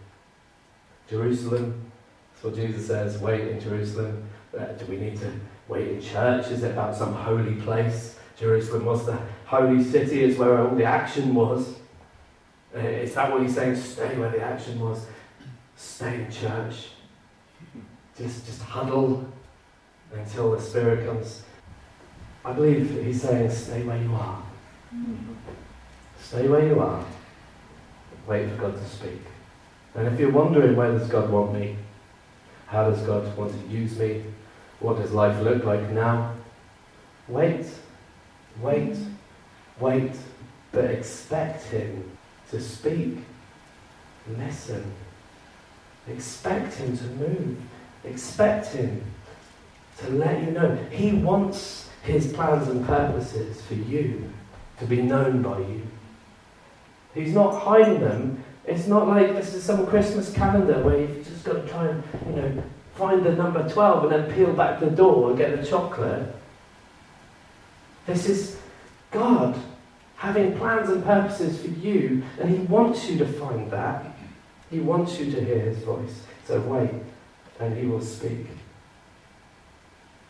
Jerusalem. 1.09 1.91
That's 2.33 2.43
what 2.43 2.55
Jesus 2.55 2.87
says. 2.87 3.17
Wait 3.17 3.47
in 3.47 3.59
Jerusalem. 3.59 4.23
Uh, 4.57 4.65
do 4.65 4.85
we 4.85 4.97
need 4.97 5.19
to 5.19 5.31
wait 5.67 5.87
in 5.87 6.01
church? 6.01 6.47
Is 6.47 6.63
it 6.63 6.71
about 6.71 6.95
some 6.95 7.13
holy 7.13 7.55
place? 7.55 8.17
Jerusalem 8.37 8.85
was 8.85 9.05
the 9.05 9.19
holy 9.49 9.83
city, 9.83 10.23
is 10.23 10.37
where 10.37 10.59
all 10.59 10.75
the 10.75 10.83
action 10.83 11.33
was. 11.33 11.73
Uh, 12.75 12.79
is 12.79 13.15
that 13.15 13.31
what 13.31 13.41
he's 13.41 13.55
saying? 13.55 13.75
Stay 13.75 14.15
where 14.15 14.29
the 14.29 14.41
action 14.41 14.79
was. 14.79 15.07
Stay 15.75 16.23
in 16.23 16.31
church. 16.31 16.89
Just, 18.15 18.45
just 18.45 18.61
huddle 18.61 19.27
until 20.13 20.51
the 20.51 20.61
Spirit 20.61 21.07
comes. 21.07 21.41
I 22.45 22.53
believe 22.53 23.03
he's 23.03 23.23
saying, 23.23 23.49
stay 23.49 23.81
where 23.81 23.97
you 23.97 24.13
are. 24.13 24.43
Stay 26.21 26.47
where 26.47 26.67
you 26.67 26.79
are. 26.79 27.03
Wait 28.27 28.49
for 28.51 28.55
God 28.57 28.75
to 28.75 28.85
speak. 28.85 29.21
And 29.95 30.07
if 30.07 30.19
you're 30.19 30.31
wondering 30.31 30.75
where 30.75 30.91
does 30.91 31.07
God 31.07 31.31
want 31.31 31.53
me? 31.53 31.75
How 32.67 32.87
does 32.87 33.01
God 33.01 33.35
want 33.35 33.51
to 33.51 33.67
use 33.67 33.97
me? 33.97 34.23
What 34.79 34.97
does 34.97 35.11
life 35.11 35.41
look 35.41 35.63
like 35.63 35.89
now? 35.89 36.35
Wait, 37.27 37.65
wait, 38.61 38.95
wait, 39.79 40.11
but 40.71 40.85
expect 40.85 41.63
Him 41.65 42.11
to 42.51 42.61
speak. 42.61 43.17
Listen. 44.37 44.83
Expect 46.07 46.75
Him 46.75 46.97
to 46.97 47.03
move. 47.03 47.57
Expect 48.03 48.67
Him 48.67 49.03
to 49.99 50.09
let 50.11 50.43
you 50.43 50.51
know. 50.51 50.75
He 50.91 51.13
wants 51.13 51.89
His 52.03 52.31
plans 52.33 52.67
and 52.67 52.85
purposes 52.85 53.61
for 53.61 53.75
you 53.75 54.29
to 54.79 54.85
be 54.85 55.01
known 55.01 55.41
by 55.41 55.59
you. 55.59 55.81
He's 57.13 57.33
not 57.33 57.61
hiding 57.61 58.01
them. 58.01 58.43
It's 58.65 58.87
not 58.87 59.07
like 59.07 59.33
this 59.33 59.53
is 59.53 59.63
some 59.63 59.87
Christmas 59.87 60.31
calendar 60.31 60.83
where 60.83 60.99
you've 60.99 61.27
just 61.27 61.43
got 61.43 61.53
to 61.53 61.67
try 61.67 61.87
and, 61.87 62.03
you 62.27 62.35
know, 62.35 62.63
find 62.95 63.23
the 63.23 63.33
number 63.33 63.67
12 63.67 64.03
and 64.03 64.11
then 64.11 64.35
peel 64.35 64.53
back 64.53 64.79
the 64.79 64.91
door 64.91 65.29
and 65.29 65.37
get 65.37 65.59
the 65.59 65.65
chocolate. 65.65 66.35
This 68.05 68.29
is 68.29 68.58
God 69.11 69.59
having 70.15 70.57
plans 70.57 70.89
and 70.89 71.03
purposes 71.03 71.61
for 71.61 71.69
you, 71.69 72.23
and 72.39 72.49
He 72.49 72.57
wants 72.65 73.09
you 73.09 73.17
to 73.19 73.25
find 73.25 73.71
that. 73.71 74.05
He 74.69 74.79
wants 74.79 75.19
you 75.19 75.31
to 75.31 75.43
hear 75.43 75.59
His 75.59 75.79
voice. 75.79 76.21
So 76.45 76.59
wait, 76.61 76.91
and 77.59 77.77
He 77.77 77.85
will 77.85 78.01
speak. 78.01 78.47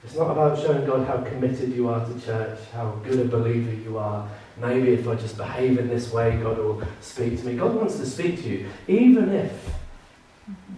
It's 0.03 0.15
not 0.15 0.31
about 0.31 0.57
showing 0.59 0.85
God 0.85 1.07
how 1.07 1.17
committed 1.17 1.73
you 1.73 1.89
are 1.89 2.05
to 2.05 2.21
church, 2.21 2.59
how 2.73 2.91
good 3.03 3.19
a 3.19 3.25
believer 3.25 3.73
you 3.73 3.97
are. 3.97 4.29
Maybe 4.57 4.93
if 4.93 5.07
I 5.07 5.15
just 5.15 5.37
behave 5.37 5.77
in 5.77 5.89
this 5.89 6.13
way, 6.13 6.37
God 6.37 6.57
will 6.57 6.81
speak 7.01 7.39
to 7.39 7.45
me. 7.45 7.57
God 7.57 7.75
wants 7.75 7.97
to 7.97 8.05
speak 8.05 8.41
to 8.43 8.47
you, 8.47 8.69
even 8.87 9.29
if 9.29 9.71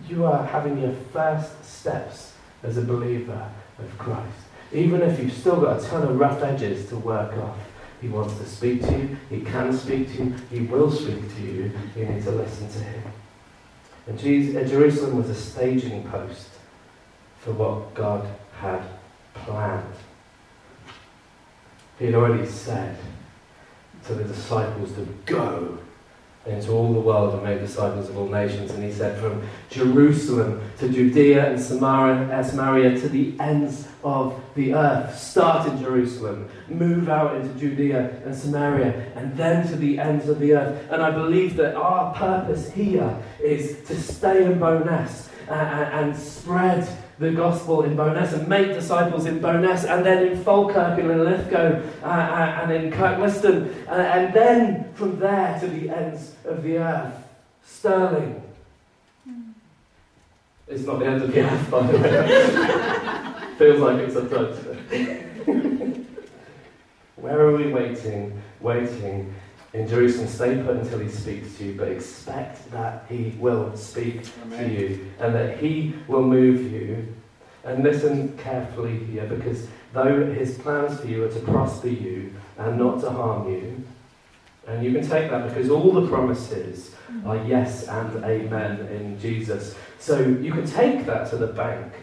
you 0.08 0.26
are 0.26 0.46
having 0.46 0.82
your 0.82 0.94
first 1.14 1.64
steps 1.64 2.34
as 2.64 2.78
a 2.78 2.82
believer 2.82 3.50
of 3.78 3.98
Christ. 3.98 4.28
Even 4.74 5.02
if 5.02 5.20
you've 5.20 5.34
still 5.34 5.62
got 5.62 5.82
a 5.82 5.86
ton 5.86 6.04
of 6.04 6.18
rough 6.18 6.42
edges 6.42 6.88
to 6.90 6.98
work 6.98 7.36
off, 7.38 7.58
He 8.02 8.08
wants 8.08 8.36
to 8.40 8.46
speak 8.46 8.82
to 8.82 8.92
you. 8.92 9.18
He 9.30 9.42
can 9.42 9.72
speak 9.72 10.12
to 10.14 10.24
you. 10.24 10.36
He 10.50 10.62
will 10.62 10.92
speak 10.92 11.36
to 11.36 11.42
you. 11.42 11.72
You 11.96 12.06
need 12.06 12.24
to 12.24 12.32
listen 12.32 12.68
to 12.68 12.80
Him. 12.80 13.04
And 14.08 14.18
Jerusalem 14.18 15.18
was 15.18 15.30
a 15.30 15.36
staging 15.36 16.04
post 16.10 16.50
for 17.40 17.52
what 17.52 17.94
God 17.94 18.28
had 18.60 18.82
planned. 19.34 19.94
He 22.00 22.06
had 22.06 22.16
already 22.16 22.48
said 22.48 22.98
to 24.08 24.16
the 24.16 24.24
disciples 24.24 24.92
to 24.94 25.06
go 25.26 25.78
into 26.46 26.72
all 26.72 26.92
the 26.92 27.00
world 27.00 27.36
and 27.36 27.44
make 27.44 27.60
disciples 27.60 28.10
of 28.10 28.18
all 28.18 28.28
nations. 28.28 28.72
And 28.72 28.84
he 28.84 28.92
said, 28.92 29.20
from 29.20 29.48
Jerusalem 29.70 30.62
to 30.80 30.90
Judea 30.90 31.52
and 31.52 31.62
Samaria, 31.62 32.32
uh, 32.32 32.44
Samaria 32.44 33.00
to 33.00 33.10
the 33.10 33.36
ends 33.40 33.88
of 34.04 34.42
the 34.56 34.74
earth. 34.74 35.16
Start 35.18 35.68
in 35.68 35.80
Jerusalem, 35.80 36.50
move 36.68 37.10
out 37.10 37.36
into 37.36 37.54
Judea 37.60 38.22
and 38.26 38.36
Samaria, 38.36 39.12
and 39.16 39.38
then 39.38 39.68
to 39.68 39.76
the 39.76 40.00
ends 40.00 40.28
of 40.30 40.40
the 40.40 40.56
earth. 40.56 40.92
And 40.92 41.02
I 41.02 41.12
believe 41.12 41.56
that 41.58 41.76
our 41.76 42.14
purpose 42.16 42.72
here 42.72 43.16
is 43.40 43.86
to 43.88 43.96
stay 44.02 44.44
in 44.44 44.60
Bo'ness 44.60 45.30
and, 45.48 46.10
and 46.10 46.18
spread 46.18 46.88
the 47.22 47.32
gospel 47.32 47.84
in 47.84 47.96
Bo'ness 47.96 48.34
and 48.34 48.48
make 48.48 48.74
disciples 48.74 49.28
in 49.28 49.40
Bo'ness 49.40 49.88
and 49.88 50.04
then 50.04 50.26
in 50.26 50.44
Falkirk 50.44 50.98
and 51.00 51.12
in 51.12 51.24
Lithgow 51.24 51.80
uh, 52.02 52.06
uh, 52.06 52.60
and 52.64 52.72
in 52.72 52.92
Kirkliston 52.92 53.88
uh, 53.88 53.92
and 53.92 54.34
then 54.34 54.92
from 54.96 55.20
there 55.20 55.58
to 55.60 55.68
the 55.68 55.90
ends 55.92 56.34
of 56.46 56.64
the 56.64 56.80
earth. 56.80 57.14
Stirling. 57.64 58.42
It's 60.68 60.84
not 60.84 61.00
the 61.00 61.06
end 61.06 61.22
of 61.22 61.32
the 61.32 61.42
earth, 61.42 61.70
by 61.70 61.86
the 61.86 61.98
way. 62.00 63.56
Feels 63.58 63.80
like 63.80 63.98
it 64.00 64.12
sometimes. 64.12 64.58
Where 67.18 67.40
are 67.40 67.56
we 67.56 67.72
waiting? 67.72 68.42
Waiting 68.62 69.32
in 69.74 69.88
Jerusalem, 69.88 70.28
stay 70.28 70.62
put 70.64 70.76
until 70.78 71.00
he 71.00 71.10
speaks 71.10 71.58
to 71.58 71.66
you, 71.66 71.74
but 71.74 71.88
expect 71.88 72.70
that 72.72 73.06
he 73.08 73.34
will 73.40 73.76
speak 73.78 74.22
Amen. 74.44 74.70
to 74.70 74.82
you 74.82 75.12
and 75.20 75.34
that 75.34 75.60
he 75.60 75.96
will 76.08 76.24
move 76.24 76.72
you. 76.72 77.08
And 77.64 77.84
listen 77.84 78.38
carefully 78.38 78.98
here, 79.06 79.26
because 79.26 79.68
though 79.94 80.26
his 80.34 80.58
plans 80.58 81.00
for 81.00 81.08
you 81.08 81.24
are 81.24 81.30
to 81.30 81.40
prosper 81.40 81.90
you 81.90 82.34
and 82.58 82.78
not 82.78 83.02
to 83.02 83.12
harm 83.12 83.52
you, 83.52 83.84
and 84.68 84.84
you 84.84 84.92
can 84.92 85.08
take 85.08 85.30
that 85.32 85.48
because 85.48 85.70
all 85.70 85.92
the 85.92 86.08
promises 86.08 86.92
mm-hmm. 87.10 87.28
are 87.28 87.44
yes 87.46 87.88
and 87.88 88.24
amen 88.24 88.88
in 88.88 89.20
Jesus. 89.20 89.76
So 90.00 90.20
you 90.20 90.52
can 90.52 90.66
take 90.66 91.06
that 91.06 91.30
to 91.30 91.38
the 91.38 91.48
bank. 91.48 91.94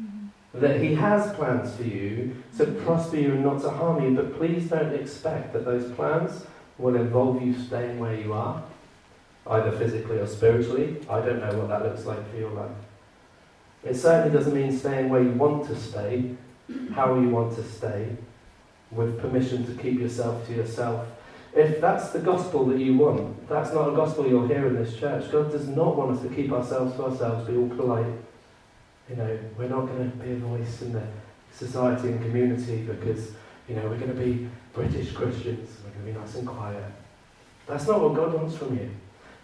Mm-hmm. 0.00 0.60
That 0.60 0.80
he 0.80 0.94
has 0.94 1.32
plans 1.34 1.74
for 1.76 1.84
you 1.84 2.42
to 2.58 2.66
prosper 2.66 3.16
you 3.16 3.32
and 3.32 3.44
not 3.44 3.62
to 3.62 3.70
harm 3.70 4.02
you, 4.02 4.14
but 4.14 4.36
please 4.36 4.68
don't 4.68 4.94
expect 4.94 5.52
that 5.52 5.64
those 5.64 5.90
plans 5.92 6.44
will 6.78 6.96
involve 6.96 7.42
you 7.42 7.54
staying 7.58 7.98
where 7.98 8.14
you 8.14 8.32
are, 8.32 8.62
either 9.46 9.72
physically 9.72 10.18
or 10.18 10.26
spiritually. 10.26 10.96
I 11.08 11.20
don't 11.20 11.40
know 11.40 11.58
what 11.58 11.68
that 11.68 11.82
looks 11.82 12.04
like 12.04 12.30
for 12.30 12.36
your 12.36 12.50
life. 12.50 12.70
It 13.84 13.94
certainly 13.94 14.36
doesn't 14.36 14.54
mean 14.54 14.76
staying 14.76 15.08
where 15.08 15.22
you 15.22 15.32
want 15.32 15.66
to 15.66 15.76
stay, 15.76 16.36
how 16.92 17.14
you 17.18 17.28
want 17.28 17.54
to 17.56 17.64
stay, 17.64 18.16
with 18.90 19.20
permission 19.20 19.66
to 19.66 19.82
keep 19.82 19.98
yourself 19.98 20.46
to 20.46 20.54
yourself. 20.54 21.06
If 21.54 21.80
that's 21.80 22.10
the 22.10 22.18
gospel 22.18 22.64
that 22.66 22.78
you 22.78 22.96
want, 22.96 23.48
that's 23.48 23.72
not 23.72 23.88
a 23.88 23.96
gospel 23.96 24.26
you'll 24.26 24.46
hear 24.46 24.66
in 24.66 24.74
this 24.74 24.96
church. 24.96 25.30
God 25.30 25.50
does 25.50 25.68
not 25.68 25.96
want 25.96 26.16
us 26.16 26.22
to 26.22 26.28
keep 26.28 26.52
ourselves 26.52 26.94
to 26.96 27.04
ourselves, 27.04 27.48
be 27.48 27.56
all 27.56 27.68
polite. 27.68 28.14
You 29.10 29.16
know, 29.16 29.38
we're 29.58 29.68
not 29.68 29.86
going 29.86 30.10
to 30.10 30.16
be 30.16 30.32
a 30.32 30.36
voice 30.36 30.80
in 30.82 30.92
the 30.92 31.02
society 31.52 32.08
and 32.08 32.22
community 32.22 32.82
because, 32.82 33.32
you 33.68 33.74
know, 33.74 33.82
we're 33.82 33.98
going 33.98 34.16
to 34.16 34.22
be 34.22 34.48
British 34.72 35.12
Christians. 35.12 35.78
We're 35.84 35.90
going 35.90 36.06
to 36.06 36.12
be 36.12 36.18
nice 36.18 36.34
and 36.36 36.46
quiet. 36.46 36.84
That's 37.66 37.86
not 37.86 38.00
what 38.00 38.14
God 38.14 38.34
wants 38.34 38.56
from 38.56 38.76
you. 38.76 38.90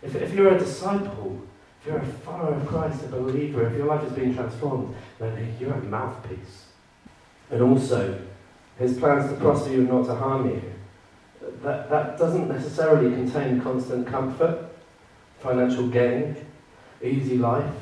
If, 0.03 0.15
if 0.15 0.35
you're 0.35 0.55
a 0.55 0.59
disciple, 0.59 1.41
if 1.81 1.87
you're 1.87 1.99
a 1.99 2.05
follower 2.05 2.55
of 2.55 2.67
Christ, 2.67 3.05
a 3.05 3.09
believer, 3.09 3.67
if 3.67 3.77
your 3.77 3.87
life 3.87 4.05
is 4.05 4.13
being 4.13 4.35
transformed, 4.35 4.95
then 5.19 5.57
you're 5.61 5.73
a 5.73 5.83
mouthpiece. 5.83 6.67
And 7.51 7.63
also, 7.63 8.21
his 8.79 8.99
plans 8.99 9.31
to 9.31 9.37
prosper 9.39 9.71
you 9.71 9.81
and 9.81 9.89
not 9.89 10.07
to 10.07 10.15
harm 10.15 10.49
you, 10.49 10.63
that, 11.63 11.91
that 11.91 12.19
doesn't 12.19 12.49
necessarily 12.49 13.15
contain 13.15 13.61
constant 13.61 14.07
comfort, 14.07 14.71
financial 15.41 15.89
gain, 15.89 16.37
easy 17.03 17.39
life. 17.39 17.75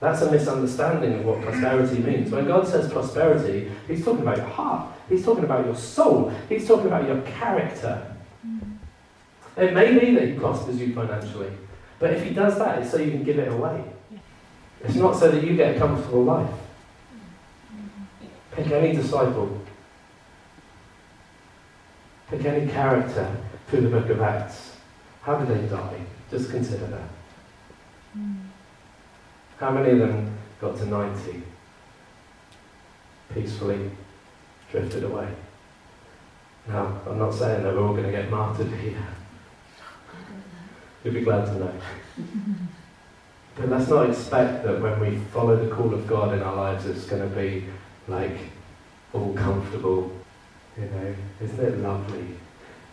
That's 0.00 0.22
a 0.22 0.30
misunderstanding 0.30 1.14
of 1.14 1.24
what 1.24 1.40
prosperity 1.42 1.98
means. 1.98 2.30
When 2.30 2.46
God 2.46 2.68
says 2.68 2.92
prosperity, 2.92 3.70
He's 3.88 4.04
talking 4.04 4.22
about 4.22 4.36
your 4.36 4.46
heart, 4.46 4.92
He's 5.08 5.24
talking 5.24 5.44
about 5.44 5.66
your 5.66 5.74
soul, 5.74 6.32
He's 6.48 6.68
talking 6.68 6.86
about 6.86 7.06
your 7.06 7.20
character. 7.22 8.14
It 9.56 9.74
may 9.74 9.98
be 9.98 10.14
that 10.14 10.28
He 10.28 10.34
prospers 10.34 10.78
you 10.78 10.94
financially, 10.94 11.50
but 11.98 12.12
if 12.12 12.22
He 12.22 12.30
does 12.30 12.56
that, 12.58 12.80
it's 12.80 12.92
so 12.92 12.98
you 12.98 13.10
can 13.10 13.24
give 13.24 13.40
it 13.40 13.48
away. 13.48 13.82
It's 14.84 14.94
not 14.94 15.16
so 15.16 15.32
that 15.32 15.42
you 15.42 15.56
get 15.56 15.74
a 15.74 15.78
comfortable 15.78 16.22
life. 16.22 16.54
Pick 18.52 18.70
any 18.70 18.94
disciple. 18.94 19.60
Pick 22.30 22.44
any 22.44 22.70
character 22.70 23.36
through 23.68 23.80
the 23.80 23.88
book 23.88 24.08
of 24.10 24.20
Acts. 24.20 24.76
How 25.22 25.38
did 25.38 25.48
they 25.48 25.66
die? 25.68 26.00
Just 26.30 26.50
consider 26.50 26.86
that. 26.86 27.08
Hmm. 28.12 28.47
How 29.58 29.70
many 29.72 29.90
of 29.90 29.98
them 29.98 30.38
got 30.60 30.76
to 30.76 30.86
90? 30.86 31.42
Peacefully 33.34 33.90
drifted 34.70 35.04
away. 35.04 35.28
Now, 36.68 37.00
I'm 37.06 37.18
not 37.18 37.34
saying 37.34 37.64
that 37.64 37.74
we're 37.74 37.82
all 37.82 37.92
going 37.92 38.04
to 38.04 38.12
get 38.12 38.30
martyred 38.30 38.68
here. 38.68 39.02
You'd 41.02 41.14
be 41.14 41.22
glad 41.22 41.46
to 41.46 41.54
know. 41.58 41.72
But 43.56 43.68
let's 43.70 43.88
not 43.88 44.08
expect 44.08 44.64
that 44.64 44.80
when 44.80 45.00
we 45.00 45.18
follow 45.32 45.56
the 45.56 45.74
call 45.74 45.92
of 45.92 46.06
God 46.06 46.34
in 46.34 46.42
our 46.42 46.54
lives, 46.54 46.86
it's 46.86 47.06
going 47.06 47.28
to 47.28 47.34
be 47.34 47.64
like 48.06 48.36
all 49.12 49.32
comfortable. 49.34 50.12
You 50.76 50.84
know, 50.84 51.14
isn't 51.40 51.58
it 51.58 51.78
lovely 51.78 52.36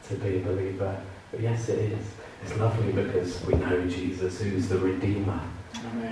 to 0.07 0.15
be 0.15 0.37
a 0.37 0.41
believer? 0.41 0.99
But 1.31 1.41
yes, 1.41 1.69
it 1.69 1.91
is. 1.91 2.07
It's 2.43 2.57
lovely 2.57 2.91
because 2.91 3.45
we 3.45 3.53
know 3.55 3.87
Jesus, 3.87 4.41
who's 4.41 4.67
the 4.67 4.77
Redeemer, 4.79 5.39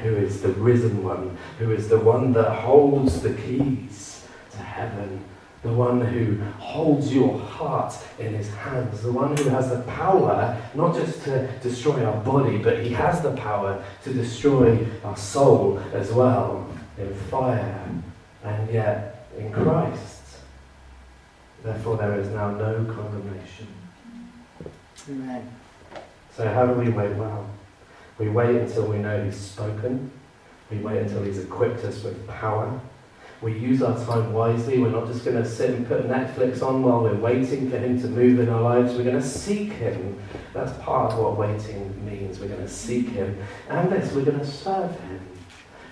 who 0.01 0.15
is 0.15 0.41
the 0.41 0.49
risen 0.49 1.03
one, 1.03 1.37
who 1.59 1.71
is 1.71 1.87
the 1.89 1.99
one 1.99 2.33
that 2.33 2.51
holds 2.51 3.21
the 3.21 3.33
keys 3.33 4.25
to 4.51 4.57
heaven 4.57 5.23
the 5.63 5.71
one 5.71 6.01
who 6.01 6.37
holds 6.59 7.13
your 7.13 7.39
heart 7.39 7.95
in 8.19 8.33
his 8.33 8.53
hands, 8.53 9.01
the 9.01 9.11
one 9.11 9.35
who 9.37 9.45
has 9.45 9.69
the 9.69 9.79
power 9.83 10.61
not 10.75 10.93
just 10.93 11.23
to 11.23 11.47
destroy 11.61 12.03
our 12.03 12.21
body, 12.21 12.57
but 12.57 12.79
he 12.79 12.89
has 12.89 13.21
the 13.21 13.31
power 13.31 13.81
to 14.03 14.13
destroy 14.13 14.85
our 15.05 15.15
soul 15.15 15.81
as 15.93 16.11
well 16.11 16.69
in 16.97 17.13
fire, 17.31 17.89
and 18.43 18.73
yet 18.73 19.29
in 19.37 19.51
Christ. 19.53 20.21
Therefore, 21.63 21.95
there 21.95 22.19
is 22.19 22.27
now 22.27 22.51
no 22.51 22.83
condemnation. 22.93 23.67
Amen. 25.09 25.49
So, 26.35 26.49
how 26.49 26.65
do 26.65 26.73
we 26.73 26.89
wait 26.89 27.15
well? 27.15 27.49
We 28.19 28.29
wait 28.29 28.55
until 28.55 28.87
we 28.87 28.97
know 28.97 29.23
he's 29.23 29.37
spoken, 29.37 30.11
we 30.69 30.77
wait 30.77 30.99
until 30.99 31.23
he's 31.23 31.39
equipped 31.39 31.83
us 31.83 32.03
with 32.03 32.27
power 32.27 32.79
we 33.43 33.59
use 33.59 33.83
our 33.83 33.93
time 34.05 34.31
wisely. 34.31 34.79
We're 34.79 34.89
not 34.89 35.05
just 35.05 35.25
going 35.25 35.35
to 35.35 35.47
sit 35.47 35.71
and 35.71 35.85
put 35.85 36.07
Netflix 36.07 36.65
on 36.65 36.81
while 36.81 37.01
we're 37.01 37.13
waiting 37.13 37.69
for 37.69 37.77
Him 37.77 38.01
to 38.01 38.07
move 38.07 38.39
in 38.39 38.47
our 38.47 38.61
lives. 38.61 38.93
We're 38.93 39.03
going 39.03 39.21
to 39.21 39.27
seek 39.27 39.73
Him. 39.73 40.17
That's 40.53 40.71
part 40.81 41.11
of 41.11 41.19
what 41.19 41.37
waiting 41.37 42.05
means. 42.05 42.39
We're 42.39 42.47
going 42.47 42.61
to 42.61 42.69
seek 42.69 43.09
Him. 43.09 43.37
And 43.69 43.91
this, 43.91 44.13
we're 44.13 44.23
going 44.23 44.39
to 44.39 44.47
serve 44.47 44.97
Him. 45.01 45.27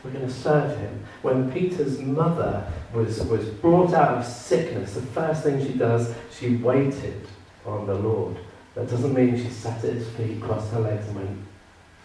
We're 0.04 0.12
going 0.12 0.26
to 0.26 0.34
serve 0.34 0.78
Him. 0.78 1.04
When 1.24 1.52
Peter's 1.52 2.00
mother 2.00 2.72
was, 2.94 3.22
was 3.24 3.46
brought 3.46 3.94
out 3.94 4.20
of 4.20 4.26
sickness, 4.26 4.94
the 4.94 5.02
first 5.02 5.44
thing 5.44 5.64
she 5.66 5.74
does, 5.74 6.16
she 6.32 6.56
waited 6.56 7.28
on 7.66 7.86
the 7.86 7.96
Lord. 7.96 8.38
That 8.76 8.90
doesn't 8.90 9.14
mean 9.14 9.36
she 9.36 9.50
sat 9.50 9.84
at 9.84 9.94
his 9.94 10.08
feet, 10.12 10.42
crossed 10.42 10.72
her 10.72 10.80
legs, 10.80 11.06
and 11.08 11.18
went, 11.18 11.38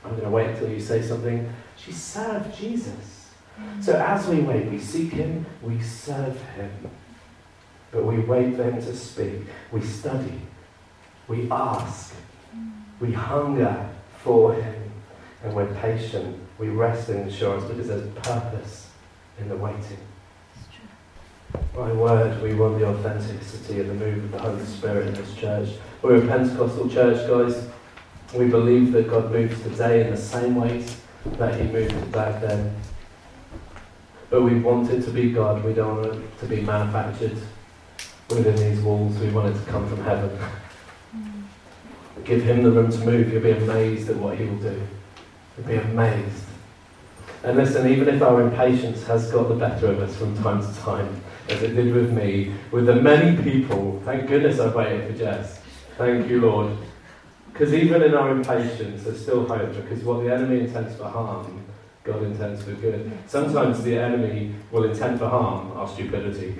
I'm 0.06 0.12
going 0.12 0.24
to 0.24 0.30
wait 0.30 0.50
until 0.50 0.70
you 0.70 0.80
say 0.80 1.02
something. 1.02 1.52
She 1.76 1.92
served 1.92 2.56
Jesus. 2.56 3.30
Mm. 3.58 3.82
So 3.82 3.96
as 3.96 4.26
we 4.28 4.40
wait, 4.40 4.70
we 4.70 4.78
seek 4.78 5.12
Him, 5.12 5.44
we 5.62 5.80
serve 5.80 6.40
Him. 6.54 6.70
But 7.90 8.04
we 8.04 8.20
wait 8.20 8.54
Him 8.54 8.74
to 8.80 8.94
speak. 8.94 9.42
We 9.72 9.80
study. 9.80 10.40
We 11.26 11.50
ask. 11.50 12.14
Mm. 12.56 12.72
We 13.00 13.12
hunger 13.12 13.88
for 14.18 14.54
Him. 14.54 14.92
And 15.42 15.54
we're 15.54 15.74
patient. 15.74 16.38
We 16.58 16.68
rest 16.68 17.08
in 17.08 17.18
assurance 17.18 17.64
because 17.64 17.88
there's 17.88 18.08
purpose 18.14 18.90
in 19.40 19.48
the 19.48 19.56
waiting. 19.56 19.98
My 21.74 21.92
word, 21.92 22.42
we 22.42 22.54
want 22.54 22.78
the 22.78 22.86
authenticity 22.86 23.80
of 23.80 23.88
the 23.88 23.94
move 23.94 24.24
of 24.24 24.32
the 24.32 24.38
Holy 24.38 24.64
Spirit 24.64 25.08
in 25.08 25.14
this 25.14 25.34
church. 25.34 25.70
We're 26.00 26.24
a 26.24 26.26
Pentecostal 26.26 26.88
church, 26.88 27.28
guys. 27.28 27.68
We 28.36 28.48
believe 28.48 28.92
that 28.92 29.08
God 29.08 29.32
moves 29.32 29.60
today 29.62 30.04
in 30.04 30.10
the 30.10 30.16
same 30.16 30.56
ways 30.56 31.00
that 31.38 31.58
He 31.58 31.66
moved 31.66 32.12
back 32.12 32.40
then. 32.42 32.74
But 34.28 34.42
we 34.42 34.58
want 34.58 34.90
it 34.90 35.02
to 35.04 35.10
be 35.10 35.32
God. 35.32 35.64
We 35.64 35.72
don't 35.72 36.02
want 36.02 36.22
it 36.22 36.38
to 36.40 36.46
be 36.46 36.60
manufactured 36.60 37.38
within 38.28 38.56
these 38.56 38.80
walls. 38.80 39.16
We 39.18 39.30
want 39.30 39.54
it 39.54 39.58
to 39.58 39.70
come 39.70 39.88
from 39.88 40.02
heaven. 40.02 40.36
Give 42.24 42.42
him 42.42 42.62
the 42.64 42.72
room 42.72 42.90
to 42.90 42.98
move. 42.98 43.32
You'll 43.32 43.42
be 43.42 43.52
amazed 43.52 44.10
at 44.10 44.16
what 44.16 44.36
he 44.36 44.46
will 44.46 44.56
do. 44.56 44.82
You'll 45.56 45.66
be 45.66 45.76
amazed. 45.76 46.44
And 47.44 47.56
listen, 47.56 47.88
even 47.88 48.08
if 48.08 48.20
our 48.20 48.42
impatience 48.42 49.06
has 49.06 49.30
got 49.30 49.48
the 49.48 49.54
better 49.54 49.86
of 49.86 50.00
us 50.00 50.16
from 50.16 50.36
time 50.42 50.60
to 50.60 50.80
time, 50.80 51.22
as 51.48 51.62
it 51.62 51.74
did 51.74 51.94
with 51.94 52.12
me, 52.12 52.52
with 52.72 52.86
the 52.86 52.96
many 52.96 53.40
people, 53.42 54.02
thank 54.04 54.26
goodness 54.26 54.58
I 54.58 54.74
waited 54.74 55.12
for 55.12 55.16
Jess. 55.16 55.60
Thank 55.96 56.28
you, 56.28 56.40
Lord. 56.40 56.76
Because 57.56 57.72
even 57.72 58.02
in 58.02 58.14
our 58.14 58.32
impatience, 58.32 59.04
there's 59.04 59.22
still 59.22 59.46
hope, 59.46 59.74
because 59.74 60.04
what 60.04 60.22
the 60.22 60.30
enemy 60.30 60.60
intends 60.60 60.94
for 60.94 61.04
harm, 61.04 61.64
God 62.04 62.22
intends 62.22 62.62
for 62.62 62.72
good. 62.72 63.10
Sometimes 63.26 63.82
the 63.82 63.96
enemy 63.98 64.54
will 64.70 64.84
intend 64.84 65.18
for 65.18 65.26
harm 65.26 65.72
our 65.72 65.88
stupidity. 65.88 66.54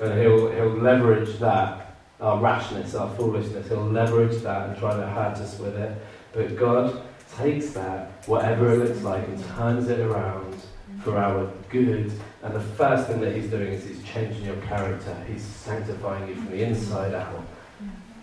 And 0.00 0.20
he'll, 0.20 0.52
he'll 0.52 0.68
leverage 0.68 1.40
that, 1.40 1.96
our 2.20 2.38
rashness, 2.38 2.94
our 2.94 3.12
foolishness, 3.16 3.66
he'll 3.66 3.86
leverage 3.86 4.40
that 4.42 4.68
and 4.68 4.78
try 4.78 4.94
to 4.94 5.04
hurt 5.04 5.38
us 5.38 5.58
with 5.58 5.76
it. 5.76 6.00
But 6.32 6.56
God 6.56 7.02
takes 7.36 7.70
that, 7.70 8.22
whatever 8.28 8.72
it 8.72 8.78
looks 8.78 9.02
like, 9.02 9.26
and 9.26 9.44
turns 9.56 9.88
it 9.88 9.98
around 9.98 10.62
for 11.02 11.18
our 11.18 11.50
good. 11.70 12.12
And 12.44 12.54
the 12.54 12.60
first 12.60 13.08
thing 13.08 13.20
that 13.22 13.34
he's 13.34 13.50
doing 13.50 13.72
is 13.72 13.84
he's 13.84 14.04
changing 14.04 14.44
your 14.44 14.58
character. 14.58 15.16
He's 15.26 15.42
sanctifying 15.42 16.28
you 16.28 16.36
from 16.36 16.50
the 16.52 16.62
inside 16.62 17.14
out. 17.14 17.44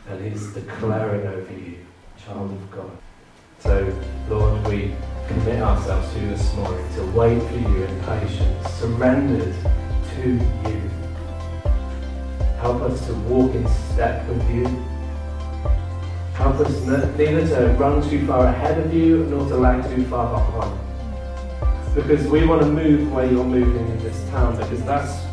And 0.07 0.23
he's 0.23 0.53
declaring 0.53 1.25
over 1.25 1.53
you, 1.53 1.77
child 2.23 2.51
of 2.51 2.71
God. 2.71 2.91
So, 3.59 3.91
Lord, 4.29 4.67
we 4.67 4.93
commit 5.27 5.61
ourselves 5.61 6.13
to 6.13 6.19
you 6.19 6.29
this 6.29 6.53
morning 6.53 6.85
to 6.93 7.05
wait 7.07 7.41
for 7.41 7.57
you 7.57 7.83
in 7.83 8.03
patience, 8.03 8.69
surrendered 8.73 9.55
to 10.15 10.29
you. 10.29 10.81
Help 12.59 12.83
us 12.83 13.05
to 13.07 13.13
walk 13.13 13.55
in 13.55 13.67
step 13.93 14.27
with 14.27 14.47
you. 14.51 14.65
Help 16.35 16.59
us 16.59 16.81
neither 16.81 17.47
to 17.47 17.73
run 17.79 18.07
too 18.07 18.27
far 18.27 18.45
ahead 18.45 18.77
of 18.77 18.93
you 18.93 19.23
nor 19.25 19.47
to 19.47 19.55
lag 19.55 19.83
too 19.95 20.05
far 20.05 20.29
behind. 20.35 20.79
Because 21.95 22.27
we 22.27 22.45
want 22.45 22.61
to 22.61 22.67
move 22.67 23.11
where 23.11 23.25
you're 23.25 23.43
moving 23.43 23.87
in 23.87 24.03
this 24.03 24.29
town, 24.29 24.55
because 24.57 24.83
that's 24.83 25.23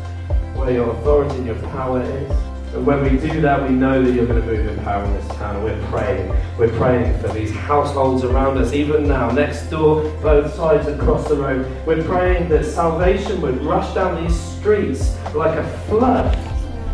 where 0.57 0.71
your 0.71 0.89
authority 0.91 1.35
and 1.35 1.45
your 1.45 1.59
power 1.69 2.01
is. 2.01 2.52
And 2.73 2.87
when 2.87 3.03
we 3.03 3.19
do 3.19 3.39
that, 3.41 3.69
we 3.69 3.75
know 3.75 4.01
that 4.01 4.11
you're 4.13 4.25
going 4.25 4.41
to 4.41 4.47
move 4.47 4.65
in 4.65 4.83
power 4.83 5.03
in 5.03 5.13
this 5.13 5.27
town. 5.35 5.63
We're 5.63 5.79
praying. 5.89 6.35
We're 6.57 6.75
praying 6.75 7.19
for 7.19 7.27
these 7.27 7.51
households 7.51 8.23
around 8.23 8.57
us, 8.57 8.73
even 8.73 9.07
now, 9.07 9.29
next 9.29 9.67
door, 9.69 10.01
both 10.23 10.55
sides 10.55 10.87
across 10.87 11.27
the 11.27 11.35
road. 11.35 11.71
We're 11.85 12.03
praying 12.03 12.49
that 12.49 12.65
salvation 12.65 13.41
would 13.41 13.61
rush 13.61 13.93
down 13.93 14.23
these 14.23 14.35
streets 14.35 15.15
like 15.35 15.55
a 15.55 15.67
flood. 15.87 16.35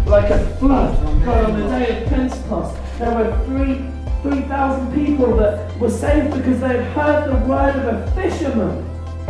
Like 0.06 0.30
a 0.30 0.46
flood. 0.58 1.02
God, 1.24 1.50
on 1.50 1.60
the 1.62 1.68
day 1.70 2.04
of 2.04 2.10
Pentecost, 2.10 2.78
there 2.98 3.16
were 3.16 3.46
three 3.46 3.90
3,000 4.22 4.94
people 4.94 5.34
that 5.38 5.80
were 5.80 5.90
saved 5.90 6.36
because 6.36 6.60
they 6.60 6.68
had 6.68 6.84
heard 6.92 7.30
the 7.30 7.46
word 7.48 7.74
of 7.78 7.86
a 7.86 8.12
fisherman 8.12 8.84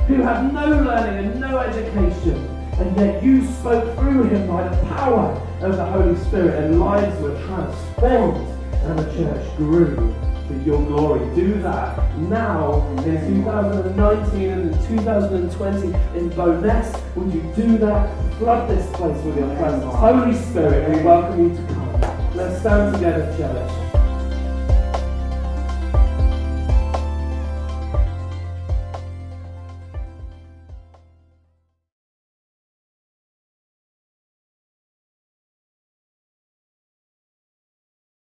who 0.08 0.16
had 0.16 0.52
no 0.52 0.66
learning 0.66 1.28
and 1.28 1.40
no 1.40 1.60
education. 1.60 2.44
And 2.80 2.98
yet 2.98 3.22
you 3.22 3.46
spoke 3.46 3.96
through 4.00 4.24
him 4.24 4.48
by 4.48 4.68
the 4.68 4.76
power 4.88 5.46
of 5.62 5.76
the 5.76 5.86
Holy 5.86 6.16
Spirit, 6.26 6.64
and 6.64 6.80
lives 6.80 7.20
were 7.22 7.38
transformed, 7.46 8.38
and 8.74 9.00
the 9.00 9.14
church 9.14 9.58
grew 9.58 10.16
for 10.48 10.54
your 10.66 10.82
glory. 10.88 11.36
Do 11.36 11.62
that 11.62 12.18
now 12.18 12.88
in 13.06 13.44
2019 13.44 14.50
and 14.50 14.74
in 14.74 14.88
2020 14.88 15.88
in 16.18 16.30
Bo'ness. 16.32 17.16
Would 17.16 17.34
you 17.34 17.42
do 17.56 17.78
that? 17.80 18.10
Flood 18.38 18.70
this 18.70 18.90
place 18.96 19.24
with 19.24 19.38
your 19.38 19.54
presence. 19.58 19.94
Holy 19.96 20.34
Spirit, 20.34 20.90
we 20.90 21.04
welcome 21.04 21.50
you 21.50 21.56
to 21.56 21.74
come. 21.74 22.36
Let's 22.36 22.62
stand 22.62 22.96
together, 22.96 23.36
church. 23.38 23.79